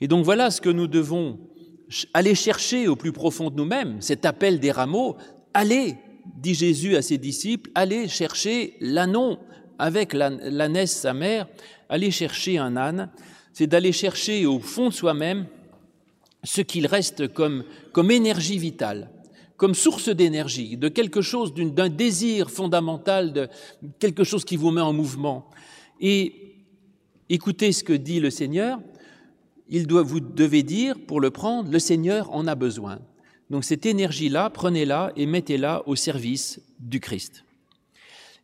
Et 0.00 0.08
donc 0.08 0.24
voilà 0.24 0.50
ce 0.50 0.60
que 0.60 0.68
nous 0.68 0.86
devons 0.86 1.38
aller 2.12 2.34
chercher 2.34 2.88
au 2.88 2.96
plus 2.96 3.12
profond 3.12 3.50
de 3.50 3.56
nous-mêmes, 3.56 4.00
cet 4.00 4.26
appel 4.26 4.60
des 4.60 4.70
rameaux. 4.70 5.16
Allez, 5.54 5.96
dit 6.36 6.54
Jésus 6.54 6.96
à 6.96 7.02
ses 7.02 7.18
disciples, 7.18 7.70
allez 7.74 8.08
chercher 8.08 8.74
l'anon 8.80 9.38
avec 9.78 10.12
l'ânesse, 10.12 10.92
sa 10.92 11.14
mère, 11.14 11.46
allez 11.88 12.10
chercher 12.10 12.58
un 12.58 12.76
âne. 12.76 13.10
C'est 13.52 13.66
d'aller 13.66 13.92
chercher 13.92 14.46
au 14.46 14.60
fond 14.60 14.88
de 14.88 14.94
soi-même 14.94 15.46
ce 16.44 16.60
qu'il 16.60 16.86
reste 16.86 17.28
comme, 17.32 17.64
comme 17.92 18.10
énergie 18.10 18.58
vitale 18.58 19.10
comme 19.58 19.74
source 19.74 20.08
d'énergie, 20.08 20.76
de 20.76 20.88
quelque 20.88 21.20
chose, 21.20 21.52
d'un 21.52 21.88
désir 21.88 22.48
fondamental, 22.48 23.32
de 23.32 23.48
quelque 23.98 24.22
chose 24.22 24.44
qui 24.44 24.56
vous 24.56 24.70
met 24.70 24.80
en 24.80 24.92
mouvement. 24.92 25.50
Et 26.00 26.54
écoutez 27.28 27.72
ce 27.72 27.82
que 27.82 27.92
dit 27.92 28.20
le 28.20 28.30
Seigneur. 28.30 28.78
Il 29.68 29.88
doit, 29.88 30.02
vous 30.02 30.20
devez 30.20 30.62
dire, 30.62 30.94
pour 31.06 31.20
le 31.20 31.30
prendre, 31.30 31.70
le 31.70 31.78
Seigneur 31.80 32.32
en 32.32 32.46
a 32.46 32.54
besoin. 32.54 33.00
Donc 33.50 33.64
cette 33.64 33.86
énergie-là, 33.86 34.50
prenez-la 34.50 35.12
et 35.16 35.26
mettez-la 35.26 35.82
au 35.86 35.96
service 35.96 36.60
du 36.78 37.00
Christ. 37.00 37.44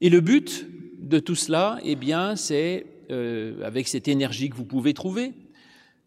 Et 0.01 0.09
le 0.09 0.21
but 0.21 0.67
de 0.99 1.19
tout 1.19 1.35
cela, 1.35 1.79
eh 1.83 1.97
bien, 1.97 2.37
c'est, 2.37 2.87
euh, 3.11 3.63
avec 3.65 3.89
cette 3.89 4.09
énergie 4.09 4.51
que 4.51 4.57
vous 4.57 4.65
pouvez 4.65 4.95
trouver, 4.95 5.33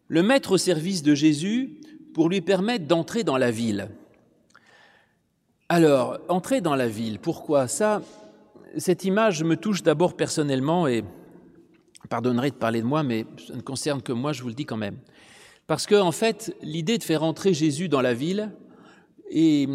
le 0.08 0.22
mettre 0.22 0.52
au 0.52 0.58
service 0.58 1.02
de 1.02 1.14
Jésus 1.14 1.80
pour 2.14 2.28
lui 2.28 2.40
permettre 2.40 2.86
d'entrer 2.86 3.22
dans 3.22 3.36
la 3.36 3.50
ville. 3.50 3.88
Alors, 5.68 6.18
entrer 6.28 6.60
dans 6.60 6.74
la 6.74 6.88
ville, 6.88 7.18
pourquoi? 7.18 7.68
Ça 7.68 8.02
Cette 8.76 9.04
image 9.04 9.44
me 9.44 9.56
touche 9.56 9.82
d'abord 9.82 10.16
personnellement 10.16 10.88
et 10.88 11.04
pardonnerez 12.08 12.50
de 12.50 12.56
parler 12.56 12.80
de 12.80 12.86
moi, 12.86 13.02
mais 13.02 13.26
ça 13.46 13.54
ne 13.54 13.60
concerne 13.60 14.02
que 14.02 14.12
moi, 14.12 14.32
je 14.32 14.42
vous 14.42 14.48
le 14.48 14.54
dis 14.54 14.64
quand 14.64 14.78
même. 14.78 14.96
Parce 15.66 15.86
que, 15.86 15.94
en 15.94 16.12
fait, 16.12 16.56
l'idée 16.62 16.96
de 16.96 17.04
faire 17.04 17.22
entrer 17.22 17.52
Jésus 17.52 17.88
dans 17.88 18.00
la 18.00 18.14
ville, 18.14 18.50
et 19.30 19.68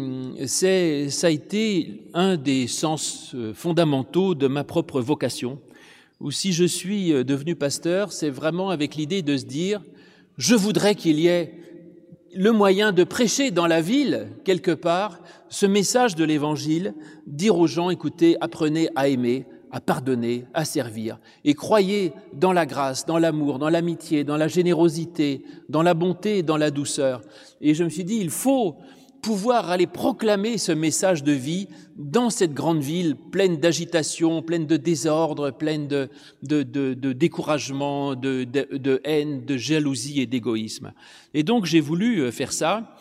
c'est, 0.46 1.10
ça 1.10 1.28
a 1.28 1.30
été 1.30 2.08
un 2.12 2.36
des 2.36 2.66
sens 2.66 3.32
euh, 3.34 3.54
fondamentaux 3.54 4.34
de 4.34 4.48
ma 4.48 4.64
propre 4.64 5.00
vocation. 5.00 5.60
Ou 6.20 6.30
si 6.30 6.52
je 6.52 6.64
suis 6.64 7.12
euh, 7.12 7.24
devenu 7.24 7.54
pasteur, 7.54 8.12
c'est 8.12 8.30
vraiment 8.30 8.70
avec 8.70 8.96
l'idée 8.96 9.22
de 9.22 9.36
se 9.36 9.44
dire, 9.44 9.80
je 10.38 10.54
voudrais 10.54 10.94
qu'il 10.94 11.20
y 11.20 11.28
ait 11.28 11.54
le 12.34 12.50
moyen 12.50 12.90
de 12.90 13.04
prêcher 13.04 13.52
dans 13.52 13.68
la 13.68 13.80
ville, 13.80 14.28
quelque 14.44 14.72
part, 14.72 15.20
ce 15.48 15.66
message 15.66 16.16
de 16.16 16.24
l'Évangile, 16.24 16.94
dire 17.26 17.56
aux 17.56 17.68
gens, 17.68 17.90
écoutez, 17.90 18.36
apprenez 18.40 18.88
à 18.96 19.06
aimer, 19.06 19.46
à 19.70 19.80
pardonner, 19.80 20.44
à 20.52 20.64
servir, 20.64 21.18
et 21.44 21.54
croyez 21.54 22.12
dans 22.32 22.52
la 22.52 22.66
grâce, 22.66 23.06
dans 23.06 23.18
l'amour, 23.18 23.58
dans 23.58 23.68
l'amitié, 23.68 24.24
dans 24.24 24.36
la 24.36 24.48
générosité, 24.48 25.44
dans 25.68 25.82
la 25.82 25.94
bonté, 25.94 26.42
dans 26.42 26.56
la 26.56 26.70
douceur. 26.70 27.22
Et 27.60 27.74
je 27.74 27.84
me 27.84 27.88
suis 27.88 28.04
dit, 28.04 28.18
il 28.20 28.30
faut 28.30 28.76
pouvoir 29.24 29.70
aller 29.70 29.86
proclamer 29.86 30.58
ce 30.58 30.70
message 30.70 31.24
de 31.24 31.32
vie 31.32 31.66
dans 31.96 32.28
cette 32.28 32.52
grande 32.52 32.82
ville 32.82 33.16
pleine 33.16 33.56
d'agitation, 33.56 34.42
pleine 34.42 34.66
de 34.66 34.76
désordre, 34.76 35.50
pleine 35.50 35.88
de, 35.88 36.10
de, 36.42 36.62
de, 36.62 37.12
découragement, 37.14 38.16
de, 38.16 38.44
de, 38.44 39.00
haine, 39.02 39.46
de 39.46 39.56
jalousie 39.56 40.20
et 40.20 40.26
d'égoïsme. 40.26 40.92
Et 41.32 41.42
donc 41.42 41.64
j'ai 41.64 41.80
voulu 41.80 42.18
euh, 42.18 42.30
faire 42.30 42.52
ça, 42.52 42.98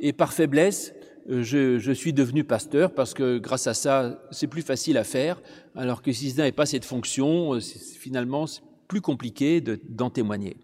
et 0.00 0.12
par 0.12 0.32
faiblesse, 0.32 0.92
euh, 1.30 1.44
je, 1.44 1.78
je, 1.78 1.92
suis 1.92 2.12
devenu 2.12 2.42
pasteur 2.42 2.92
parce 2.92 3.14
que 3.14 3.38
grâce 3.38 3.68
à 3.68 3.74
ça, 3.74 4.20
c'est 4.32 4.48
plus 4.48 4.62
facile 4.62 4.98
à 4.98 5.04
faire, 5.04 5.40
alors 5.76 6.02
que 6.02 6.10
si 6.10 6.30
je 6.30 6.36
n'avais 6.36 6.50
pas 6.50 6.66
cette 6.66 6.84
fonction, 6.84 7.54
euh, 7.54 7.60
finalement, 7.60 8.48
c'est 8.48 8.62
plus 8.88 9.00
compliqué 9.00 9.60
d'en 9.60 10.10
témoigner. 10.10 10.56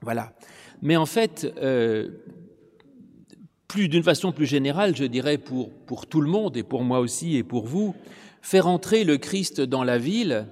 Voilà. 0.00 0.32
Mais 0.80 0.96
en 0.96 1.04
fait, 1.04 1.52
plus 3.68 3.88
d'une 3.88 4.02
façon 4.02 4.32
plus 4.32 4.46
générale, 4.46 4.96
je 4.96 5.04
dirais 5.04 5.36
pour, 5.36 5.70
pour 5.70 6.06
tout 6.06 6.22
le 6.22 6.30
monde 6.30 6.56
et 6.56 6.62
pour 6.62 6.82
moi 6.82 7.00
aussi 7.00 7.36
et 7.36 7.42
pour 7.42 7.66
vous, 7.66 7.94
faire 8.40 8.66
entrer 8.66 9.04
le 9.04 9.18
Christ 9.18 9.60
dans 9.60 9.84
la 9.84 9.98
ville, 9.98 10.46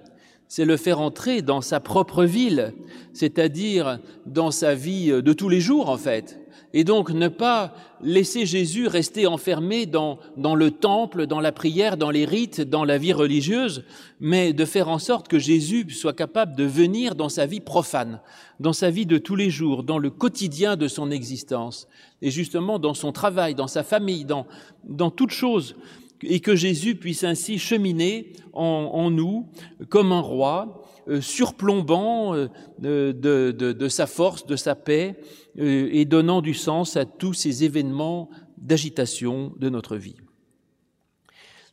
c'est 0.48 0.66
le 0.66 0.76
faire 0.76 1.00
entrer 1.00 1.40
dans 1.40 1.62
sa 1.62 1.80
propre 1.80 2.24
ville, 2.24 2.74
c'est-à-dire 3.14 3.98
dans 4.26 4.50
sa 4.50 4.74
vie 4.74 5.08
de 5.08 5.32
tous 5.32 5.48
les 5.48 5.60
jours 5.60 5.88
en 5.88 5.96
fait. 5.96 6.45
Et 6.72 6.84
donc 6.84 7.10
ne 7.10 7.28
pas 7.28 7.74
laisser 8.02 8.44
Jésus 8.44 8.86
rester 8.86 9.26
enfermé 9.26 9.86
dans, 9.86 10.18
dans 10.36 10.54
le 10.54 10.70
temple, 10.70 11.26
dans 11.26 11.40
la 11.40 11.52
prière, 11.52 11.96
dans 11.96 12.10
les 12.10 12.24
rites, 12.24 12.60
dans 12.60 12.84
la 12.84 12.98
vie 12.98 13.12
religieuse, 13.12 13.84
mais 14.20 14.52
de 14.52 14.64
faire 14.64 14.88
en 14.88 14.98
sorte 14.98 15.28
que 15.28 15.38
Jésus 15.38 15.88
soit 15.90 16.12
capable 16.12 16.56
de 16.56 16.64
venir 16.64 17.14
dans 17.14 17.28
sa 17.28 17.46
vie 17.46 17.60
profane, 17.60 18.20
dans 18.60 18.72
sa 18.72 18.90
vie 18.90 19.06
de 19.06 19.18
tous 19.18 19.36
les 19.36 19.50
jours, 19.50 19.82
dans 19.82 19.98
le 19.98 20.10
quotidien 20.10 20.76
de 20.76 20.88
son 20.88 21.10
existence, 21.10 21.88
et 22.22 22.30
justement 22.30 22.78
dans 22.78 22.94
son 22.94 23.12
travail, 23.12 23.54
dans 23.54 23.68
sa 23.68 23.82
famille, 23.82 24.24
dans, 24.24 24.46
dans 24.84 25.10
toute 25.10 25.30
chose, 25.30 25.76
et 26.22 26.40
que 26.40 26.56
Jésus 26.56 26.96
puisse 26.96 27.24
ainsi 27.24 27.58
cheminer 27.58 28.32
en, 28.52 28.90
en 28.92 29.10
nous 29.10 29.46
comme 29.88 30.12
un 30.12 30.20
roi, 30.20 30.85
surplombant 31.20 32.34
euh, 32.34 32.48
de, 32.78 33.12
de, 33.52 33.88
sa 33.88 34.06
force, 34.06 34.46
de 34.46 34.56
sa 34.56 34.74
paix, 34.74 35.16
euh, 35.58 35.88
et 35.92 36.04
donnant 36.04 36.40
du 36.40 36.54
sens 36.54 36.96
à 36.96 37.04
tous 37.04 37.34
ces 37.34 37.64
événements 37.64 38.28
d'agitation 38.58 39.52
de 39.58 39.68
notre 39.68 39.96
vie. 39.96 40.16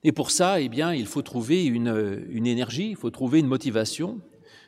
Et 0.03 0.11
pour 0.11 0.31
ça, 0.31 0.59
eh 0.59 0.69
bien, 0.69 0.93
il 0.93 1.05
faut 1.07 1.21
trouver 1.21 1.65
une, 1.65 1.87
énergie, 2.45 2.89
il 2.91 2.95
faut 2.95 3.09
trouver 3.09 3.39
une 3.39 3.47
motivation. 3.47 4.19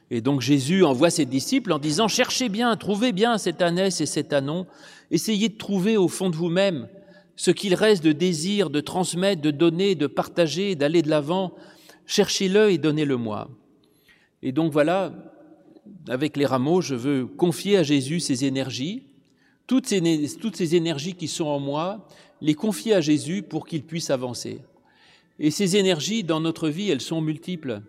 Et 0.10 0.22
donc 0.22 0.39
Jésus 0.39 0.84
envoie 0.84 1.10
ses 1.10 1.25
disciples 1.25 1.74
en 1.74 1.79
disant 1.79 2.07
cherchez 2.07 2.48
bien, 2.48 2.75
trouvez 2.77 3.12
bien 3.12 3.38
cet 3.38 3.62
ânesse 3.62 4.01
et 4.01 4.05
cet 4.05 4.34
anon, 4.34 4.67
essayez 5.12 5.50
de 5.50 5.57
trouver 5.57 5.98
au 5.98 6.07
fond 6.07 6.29
de 6.29 6.36
vous-même 6.36 6.88
ce 7.36 7.51
qu'il 7.51 7.75
reste 7.75 8.03
de 8.03 8.12
désir 8.12 8.69
de 8.69 8.79
transmettre, 8.79 9.41
de 9.41 9.51
donner, 9.51 9.95
de 9.95 10.07
partager, 10.07 10.75
d'aller 10.75 11.01
de 11.01 11.10
l'avant. 11.10 11.53
Cherchez-le 12.05 12.72
et 12.72 12.77
donnez-le-moi. 12.77 13.50
Et 14.45 14.51
donc 14.51 14.71
voilà, 14.71 15.11
avec 16.07 16.37
les 16.37 16.45
rameaux, 16.45 16.79
je 16.79 16.93
veux 16.93 17.25
confier 17.25 17.77
à 17.77 17.83
Jésus 17.83 18.19
ces 18.19 18.45
énergies, 18.45 19.01
toutes 19.65 19.87
ces, 19.87 20.75
énergies 20.75 21.15
qui 21.15 21.27
sont 21.27 21.47
en 21.47 21.59
moi, 21.59 22.07
les 22.41 22.53
confier 22.53 22.93
à 22.93 23.01
Jésus 23.01 23.41
pour 23.41 23.65
qu'il 23.65 23.81
puisse 23.81 24.12
avancer. 24.12 24.60
Et 25.39 25.49
ces 25.49 25.77
énergies, 25.77 26.23
dans 26.23 26.41
notre 26.41 26.69
vie, 26.69 26.91
elles 26.91 27.01
sont 27.01 27.21
multiples. 27.21 27.81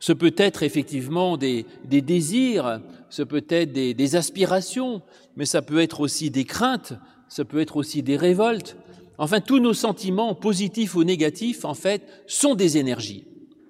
Ce 0.00 0.12
peut 0.12 0.34
être 0.36 0.64
effectivement 0.64 1.36
des, 1.36 1.64
des 1.84 2.02
désirs, 2.02 2.80
ce 3.08 3.22
peut 3.22 3.46
être 3.48 3.72
des, 3.72 3.94
des, 3.94 4.16
aspirations, 4.16 5.00
mais 5.36 5.46
ça 5.46 5.62
peut 5.62 5.78
être 5.78 6.00
aussi 6.00 6.28
des 6.28 6.44
craintes, 6.44 6.94
ça 7.28 7.44
peut 7.44 7.60
être 7.60 7.76
aussi 7.76 8.02
des 8.02 8.16
révoltes. 8.16 8.76
Enfin, 9.16 9.40
tous 9.40 9.60
nos 9.60 9.74
sentiments, 9.74 10.34
positifs 10.34 10.96
ou 10.96 11.04
négatifs, 11.04 11.64
en 11.64 11.74
fait, 11.74 12.02
sont 12.26 12.56
des 12.56 12.78
énergies. 12.78 13.22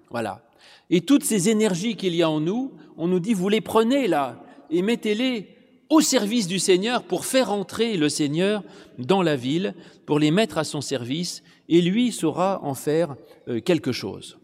Voilà. 0.08 0.43
Et 0.90 1.01
toutes 1.01 1.25
ces 1.25 1.49
énergies 1.49 1.97
qu'il 1.97 2.14
y 2.14 2.23
a 2.23 2.31
en 2.31 2.40
nous, 2.40 2.73
on 2.97 3.09
nous 3.09 3.20
dit, 3.20 3.35
vous 3.35 3.49
les 3.49 3.61
prenez 3.61 4.07
là 4.07 4.44
et 4.70 4.83
mettez-les 4.83 5.49
au 5.90 6.01
service 6.01 6.47
du 6.47 6.59
Seigneur 6.59 7.05
pour 7.05 7.25
faire 7.25 7.53
entrer 7.53 7.97
le 7.97 8.09
Seigneur 8.09 8.62
dans 8.99 9.23
la 9.23 9.37
ville, 9.37 9.75
pour 10.07 10.18
les 10.18 10.31
mettre 10.31 10.59
à 10.59 10.64
son 10.64 10.81
service, 10.81 11.42
et 11.68 11.81
lui 11.81 12.12
saura 12.12 12.61
en 12.62 12.75
faire 12.75 13.16
euh, 13.49 13.61
quelque 13.61 13.92
chose. 13.92 14.38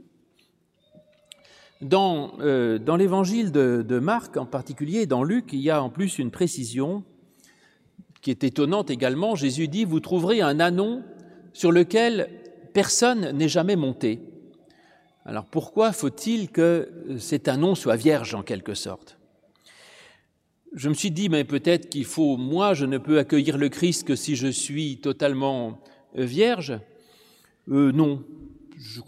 Dans, 1.80 2.34
euh, 2.40 2.78
dans 2.78 2.96
l'évangile 2.96 3.52
de, 3.52 3.84
de, 3.86 3.98
Marc 3.98 4.36
en 4.36 4.44
particulier, 4.44 5.06
dans 5.06 5.22
Luc, 5.22 5.52
il 5.52 5.60
y 5.60 5.70
a 5.70 5.82
en 5.82 5.88
plus 5.88 6.18
une 6.18 6.30
précision 6.30 7.04
qui 8.20 8.30
est 8.30 8.44
étonnante 8.44 8.90
également. 8.90 9.34
Jésus 9.34 9.68
dit, 9.68 9.84
vous 9.84 10.00
trouverez 10.00 10.42
un 10.42 10.60
anon 10.60 11.02
sur 11.52 11.72
lequel 11.72 12.28
personne 12.74 13.30
n'est 13.30 13.48
jamais 13.48 13.76
monté. 13.76 14.20
Alors 15.24 15.44
pourquoi 15.44 15.92
faut-il 15.92 16.50
que 16.50 16.88
cet 17.18 17.48
anon 17.48 17.74
soit 17.74 17.96
vierge 17.96 18.34
en 18.34 18.42
quelque 18.42 18.74
sorte? 18.74 19.18
Je 20.74 20.88
me 20.88 20.94
suis 20.94 21.10
dit, 21.10 21.28
mais 21.28 21.44
peut-être 21.44 21.88
qu'il 21.90 22.04
faut, 22.04 22.36
moi, 22.36 22.74
je 22.74 22.86
ne 22.86 22.98
peux 22.98 23.18
accueillir 23.18 23.58
le 23.58 23.68
Christ 23.68 24.06
que 24.06 24.14
si 24.14 24.36
je 24.36 24.46
suis 24.46 24.98
totalement 24.98 25.80
euh, 26.16 26.24
vierge? 26.24 26.78
Euh, 27.68 27.90
non, 27.90 28.22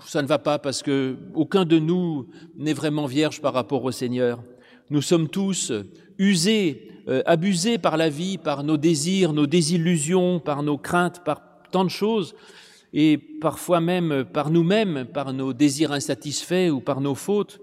ça 0.06 0.22
ne 0.22 0.26
va 0.26 0.38
pas 0.38 0.58
parce 0.58 0.82
que 0.82 1.16
aucun 1.34 1.64
de 1.64 1.78
nous 1.78 2.28
n'est 2.56 2.72
vraiment 2.72 3.06
vierge 3.06 3.40
par 3.40 3.54
rapport 3.54 3.84
au 3.84 3.92
Seigneur. 3.92 4.42
Nous 4.90 5.02
sommes 5.02 5.28
tous 5.28 5.72
usés, 6.18 6.90
euh, 7.08 7.22
abusés 7.26 7.78
par 7.78 7.96
la 7.96 8.08
vie, 8.08 8.38
par 8.38 8.64
nos 8.64 8.76
désirs, 8.76 9.32
nos 9.32 9.46
désillusions, 9.46 10.40
par 10.40 10.64
nos 10.64 10.78
craintes, 10.78 11.22
par 11.24 11.42
tant 11.70 11.84
de 11.84 11.90
choses 11.90 12.34
et 12.92 13.16
parfois 13.16 13.80
même 13.80 14.24
par 14.24 14.50
nous-mêmes, 14.50 15.06
par 15.12 15.32
nos 15.32 15.52
désirs 15.52 15.92
insatisfaits 15.92 16.70
ou 16.70 16.80
par 16.80 17.00
nos 17.00 17.14
fautes. 17.14 17.60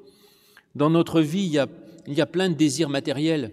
Dans 0.76 0.89
notre 0.89 1.22
vie, 1.22 1.44
il 1.44 1.52
y 1.52 1.60
a, 1.60 1.68
il 2.08 2.13
y 2.13 2.22
a 2.22 2.26
plein 2.26 2.50
de 2.50 2.56
désirs 2.56 2.89
matériels. 2.89 3.52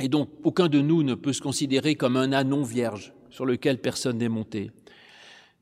Et 0.00 0.08
donc, 0.08 0.28
aucun 0.44 0.68
de 0.68 0.80
nous 0.80 1.02
ne 1.02 1.14
peut 1.14 1.32
se 1.32 1.40
considérer 1.40 1.94
comme 1.94 2.16
un 2.16 2.32
anon 2.32 2.62
vierge 2.62 3.14
sur 3.30 3.46
lequel 3.46 3.78
personne 3.78 4.18
n'est 4.18 4.28
monté. 4.28 4.70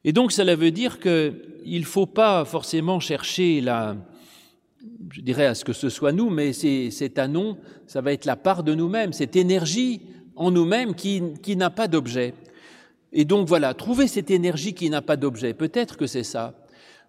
Et 0.04 0.12
donc, 0.12 0.32
cela 0.32 0.56
veut 0.56 0.70
dire 0.70 0.98
qu'il 0.98 1.80
ne 1.80 1.84
faut 1.84 2.06
pas 2.06 2.44
forcément 2.44 3.00
chercher 3.00 3.60
la, 3.60 3.96
je 5.10 5.20
dirais 5.20 5.46
à 5.46 5.54
ce 5.54 5.64
que 5.64 5.72
ce 5.72 5.88
soit 5.88 6.12
nous, 6.12 6.30
mais 6.30 6.52
cet 6.52 7.18
anon, 7.18 7.56
ça 7.86 8.00
va 8.00 8.12
être 8.12 8.24
la 8.24 8.36
part 8.36 8.64
de 8.64 8.74
nous-mêmes, 8.74 9.12
cette 9.12 9.36
énergie 9.36 10.02
en 10.36 10.50
nous-mêmes 10.50 10.94
qui, 10.94 11.22
qui 11.42 11.56
n'a 11.56 11.70
pas 11.70 11.88
d'objet. 11.88 12.34
Et 13.14 13.24
donc 13.24 13.46
voilà, 13.46 13.72
trouver 13.74 14.08
cette 14.08 14.30
énergie 14.30 14.74
qui 14.74 14.90
n'a 14.90 15.00
pas 15.00 15.16
d'objet, 15.16 15.54
peut-être 15.54 15.96
que 15.96 16.08
c'est 16.08 16.24
ça. 16.24 16.52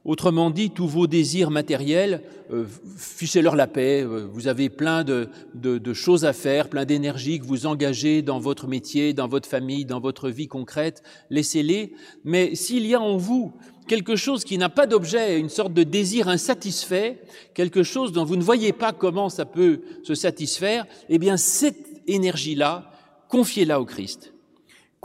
Autrement 0.05 0.51
dit, 0.51 0.69
tous 0.69 0.87
vos 0.87 1.07
désirs 1.07 1.49
matériels, 1.49 2.21
euh, 2.53 2.65
fichez-leur 2.95 3.55
la 3.55 3.65
paix, 3.65 4.03
euh, 4.03 4.27
vous 4.31 4.47
avez 4.47 4.69
plein 4.69 5.03
de, 5.03 5.29
de, 5.55 5.79
de 5.79 5.93
choses 5.93 6.25
à 6.25 6.33
faire, 6.33 6.69
plein 6.69 6.85
d'énergie 6.85 7.39
que 7.39 7.45
vous 7.45 7.65
engagez 7.65 8.21
dans 8.21 8.37
votre 8.37 8.67
métier, 8.67 9.13
dans 9.13 9.27
votre 9.27 9.49
famille, 9.49 9.83
dans 9.83 9.99
votre 9.99 10.29
vie 10.29 10.47
concrète, 10.47 11.01
laissez-les. 11.31 11.93
Mais 12.23 12.53
s'il 12.53 12.85
y 12.85 12.93
a 12.93 13.01
en 13.01 13.17
vous 13.17 13.51
quelque 13.87 14.15
chose 14.15 14.43
qui 14.43 14.59
n'a 14.59 14.69
pas 14.69 14.85
d'objet, 14.85 15.39
une 15.39 15.49
sorte 15.49 15.73
de 15.73 15.81
désir 15.81 16.27
insatisfait, 16.27 17.23
quelque 17.55 17.81
chose 17.81 18.11
dont 18.11 18.25
vous 18.25 18.35
ne 18.35 18.43
voyez 18.43 18.73
pas 18.73 18.93
comment 18.93 19.29
ça 19.29 19.45
peut 19.45 19.81
se 20.03 20.13
satisfaire, 20.13 20.85
eh 21.09 21.17
bien 21.17 21.35
cette 21.35 22.03
énergie-là, 22.05 22.91
confiez-la 23.27 23.81
au 23.81 23.85
Christ 23.85 24.34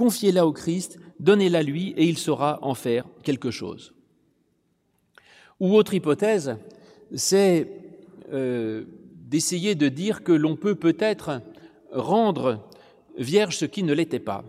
confiez-la 0.01 0.47
au 0.47 0.53
Christ, 0.53 0.99
donnez-la 1.19 1.63
lui 1.63 1.93
et 1.99 2.07
il 2.07 2.17
saura 2.17 2.59
en 2.63 2.73
faire 2.73 3.05
quelque 3.23 3.51
chose. 3.51 3.93
Ou 5.61 5.77
autre 5.77 5.93
hypothèse, 5.93 6.57
c'est 7.15 7.71
euh, 8.33 8.85
d'essayer 9.29 9.75
de 9.75 9.89
dire 9.91 10.25
que 10.25 10.33
l'on 10.33 10.57
peut 10.57 10.75
peut-être 10.75 11.43
rendre 11.93 12.67
vierge 13.19 13.59
ce 13.59 13.67
qui 13.67 13.83
ne 13.83 13.93
l'était 13.93 14.21
pas. 14.21 14.43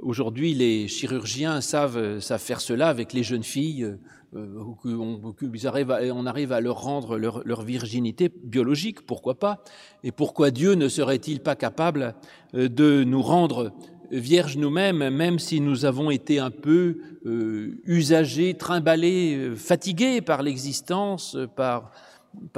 Aujourd'hui, 0.00 0.54
les 0.54 0.88
chirurgiens 0.88 1.60
savent, 1.60 2.20
savent, 2.20 2.40
faire 2.40 2.62
cela 2.62 2.88
avec 2.88 3.12
les 3.12 3.22
jeunes 3.22 3.44
filles. 3.44 3.94
Euh, 4.34 4.64
on, 4.84 6.26
arrive 6.26 6.52
à 6.52 6.60
leur 6.60 6.82
rendre 6.82 7.18
leur, 7.18 7.42
leur, 7.44 7.62
virginité 7.62 8.28
biologique, 8.28 9.02
pourquoi 9.06 9.38
pas? 9.38 9.62
Et 10.02 10.12
pourquoi 10.12 10.50
Dieu 10.50 10.72
ne 10.74 10.88
serait-il 10.88 11.40
pas 11.40 11.54
capable 11.54 12.14
euh, 12.54 12.68
de 12.68 13.04
nous 13.04 13.22
rendre 13.22 13.72
vierges 14.10 14.56
nous-mêmes, 14.56 15.10
même 15.10 15.38
si 15.38 15.60
nous 15.60 15.84
avons 15.84 16.10
été 16.10 16.38
un 16.38 16.50
peu 16.50 16.98
euh, 17.24 17.80
usagés, 17.84 18.54
trimballés, 18.54 19.36
euh, 19.36 19.54
fatigués 19.56 20.20
par 20.20 20.42
l'existence, 20.42 21.36
par, 21.56 21.92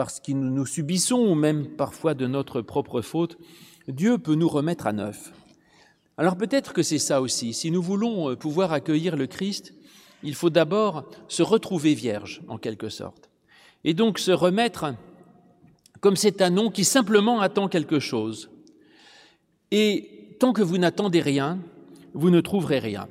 ce 0.09 0.21
que 0.21 0.33
nous 0.33 0.67
subissons, 0.67 1.19
ou 1.19 1.35
même 1.35 1.69
parfois 1.69 2.15
de 2.15 2.27
notre 2.27 2.61
propre 2.61 3.01
faute, 3.01 3.39
Dieu 3.87 4.19
peut 4.19 4.35
nous 4.35 4.49
remettre 4.49 4.87
à 4.87 4.93
neuf. 4.93 5.33
Alors 6.17 6.37
peut-être 6.37 6.73
que 6.73 6.83
c'est 6.83 6.99
ça 6.99 7.21
aussi. 7.21 7.55
Si 7.55 7.71
nous 7.71 7.83
voulons 7.83 8.31
euh, 8.31 8.37
pouvoir 8.37 8.73
accueillir 8.73 9.17
le 9.17 9.27
Christ, 9.27 9.75
il 10.23 10.35
faut 10.35 10.51
d'abord 10.51 11.09
se 11.29 11.43
retrouver 11.43 11.95
vierge, 11.95 12.43
en 12.49 12.59
quelque 12.59 12.89
sorte. 12.89 13.31
Et 13.85 13.95
donc 13.95 14.19
se 14.19 14.33
remettre 14.33 14.95
comme 16.01 16.17
c'est 16.17 16.43
un 16.43 16.51
nom 16.51 16.71
qui 16.71 16.85
simplement 16.85 17.41
attend 17.41 17.69
quelque 17.69 17.99
chose. 18.01 18.51
Et 19.71 20.18
tant 20.39 20.53
que 20.53 20.63
vous 20.63 20.79
n'attendez 20.79 21.21
rien, 21.21 21.59
vous 22.15 22.31
ne 22.31 22.41
trouverez 22.41 22.79
rien. 22.79 23.09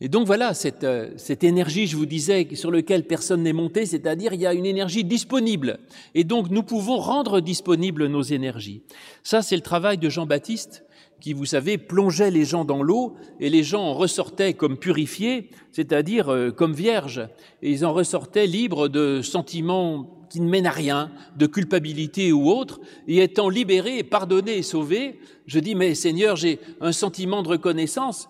Et 0.00 0.08
donc 0.08 0.26
voilà, 0.26 0.52
cette, 0.52 0.82
euh, 0.82 1.10
cette 1.16 1.44
énergie, 1.44 1.86
je 1.86 1.96
vous 1.96 2.06
disais, 2.06 2.48
sur 2.54 2.72
laquelle 2.72 3.06
personne 3.06 3.44
n'est 3.44 3.52
monté, 3.52 3.86
c'est-à-dire 3.86 4.32
il 4.32 4.40
y 4.40 4.46
a 4.46 4.52
une 4.52 4.66
énergie 4.66 5.04
disponible. 5.04 5.78
Et 6.16 6.24
donc 6.24 6.50
nous 6.50 6.64
pouvons 6.64 6.96
rendre 6.96 7.40
disponibles 7.40 8.08
nos 8.08 8.22
énergies. 8.22 8.82
Ça, 9.22 9.42
c'est 9.42 9.54
le 9.54 9.62
travail 9.62 9.98
de 9.98 10.08
Jean-Baptiste, 10.08 10.84
qui, 11.22 11.34
vous 11.34 11.46
savez, 11.46 11.78
plongeait 11.78 12.32
les 12.32 12.44
gens 12.44 12.64
dans 12.64 12.82
l'eau, 12.82 13.14
et 13.38 13.48
les 13.48 13.62
gens 13.62 13.82
en 13.82 13.94
ressortaient 13.94 14.54
comme 14.54 14.76
purifiés, 14.76 15.50
c'est-à-dire 15.70 16.28
euh, 16.30 16.50
comme 16.50 16.74
vierges, 16.74 17.28
et 17.62 17.70
ils 17.70 17.86
en 17.86 17.92
ressortaient 17.92 18.48
libres 18.48 18.88
de 18.88 19.22
sentiments 19.22 20.26
qui 20.28 20.40
ne 20.40 20.50
mènent 20.50 20.66
à 20.66 20.72
rien, 20.72 21.12
de 21.36 21.46
culpabilité 21.46 22.32
ou 22.32 22.50
autre, 22.50 22.80
et 23.06 23.22
étant 23.22 23.48
libérés, 23.48 24.02
pardonnés 24.02 24.58
et 24.58 24.62
sauvés, 24.62 25.20
je 25.46 25.60
dis, 25.60 25.76
mais 25.76 25.94
Seigneur, 25.94 26.34
j'ai 26.34 26.58
un 26.80 26.92
sentiment 26.92 27.44
de 27.44 27.48
reconnaissance, 27.48 28.28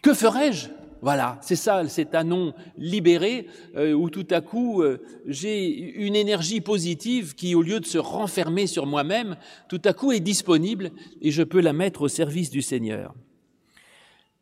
que 0.00 0.14
ferais-je? 0.14 0.68
Voilà, 1.02 1.38
c'est 1.40 1.56
ça, 1.56 1.88
c'est 1.88 2.14
un 2.14 2.24
nom 2.24 2.52
libéré 2.76 3.46
euh, 3.76 3.94
où 3.94 4.10
tout 4.10 4.26
à 4.30 4.42
coup 4.42 4.82
euh, 4.82 4.98
j'ai 5.26 5.66
une 5.68 6.14
énergie 6.14 6.60
positive 6.60 7.34
qui, 7.34 7.54
au 7.54 7.62
lieu 7.62 7.80
de 7.80 7.86
se 7.86 7.96
renfermer 7.96 8.66
sur 8.66 8.86
moi-même, 8.86 9.36
tout 9.68 9.80
à 9.84 9.94
coup 9.94 10.12
est 10.12 10.20
disponible 10.20 10.90
et 11.22 11.30
je 11.30 11.42
peux 11.42 11.60
la 11.60 11.72
mettre 11.72 12.02
au 12.02 12.08
service 12.08 12.50
du 12.50 12.60
Seigneur. 12.60 13.14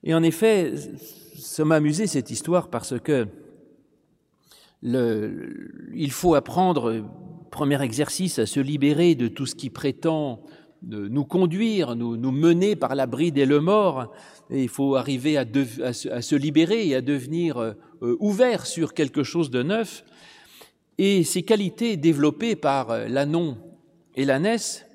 Et 0.03 0.15
en 0.15 0.23
effet, 0.23 0.75
ça 1.37 1.65
m'a 1.65 1.77
amusé 1.77 2.07
cette 2.07 2.31
histoire 2.31 2.71
parce 2.71 2.99
que 2.99 3.29
le, 4.83 5.91
il 5.95 6.11
faut 6.11 6.35
apprendre, 6.35 7.05
premier 7.51 7.81
exercice, 7.83 8.39
à 8.39 8.47
se 8.47 8.61
libérer 8.61 9.15
de 9.15 9.29
tout 9.29 9.47
ce 9.47 9.55
qui 9.55 9.71
prétend 9.71 10.41
nous 10.83 11.25
conduire, 11.25 11.97
nous, 11.97 12.17
nous 12.17 12.31
mener 12.31 12.77
par 12.77 12.95
la 12.95 13.07
bride 13.07 13.39
et 13.39 13.47
le 13.47 13.61
mort. 13.61 14.13
Il 14.51 14.69
faut 14.69 14.97
arriver 14.97 15.37
à, 15.37 15.45
se 15.93 16.37
libérer 16.37 16.89
et 16.89 16.95
à 16.95 17.01
devenir 17.01 17.59
euh, 17.59 17.75
ouvert 18.01 18.67
sur 18.67 18.95
quelque 18.95 19.23
chose 19.23 19.51
de 19.51 19.63
neuf. 19.63 20.05
Et 20.99 21.25
ces 21.25 21.43
qualités 21.43 21.97
développées 21.97 22.57
par 22.57 22.91
euh, 22.91 23.09
l'Anon 23.09 23.59
et 24.15 24.25
l'ânesse 24.25 24.87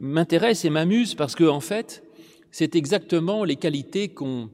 m'intéressent 0.00 0.64
et 0.64 0.70
m'amusent 0.70 1.14
parce 1.14 1.34
que, 1.34 1.44
en 1.44 1.60
fait, 1.60 2.02
c'est 2.50 2.74
exactement 2.74 3.44
les 3.44 3.56
qualités 3.56 4.08
qu'ont 4.08 4.50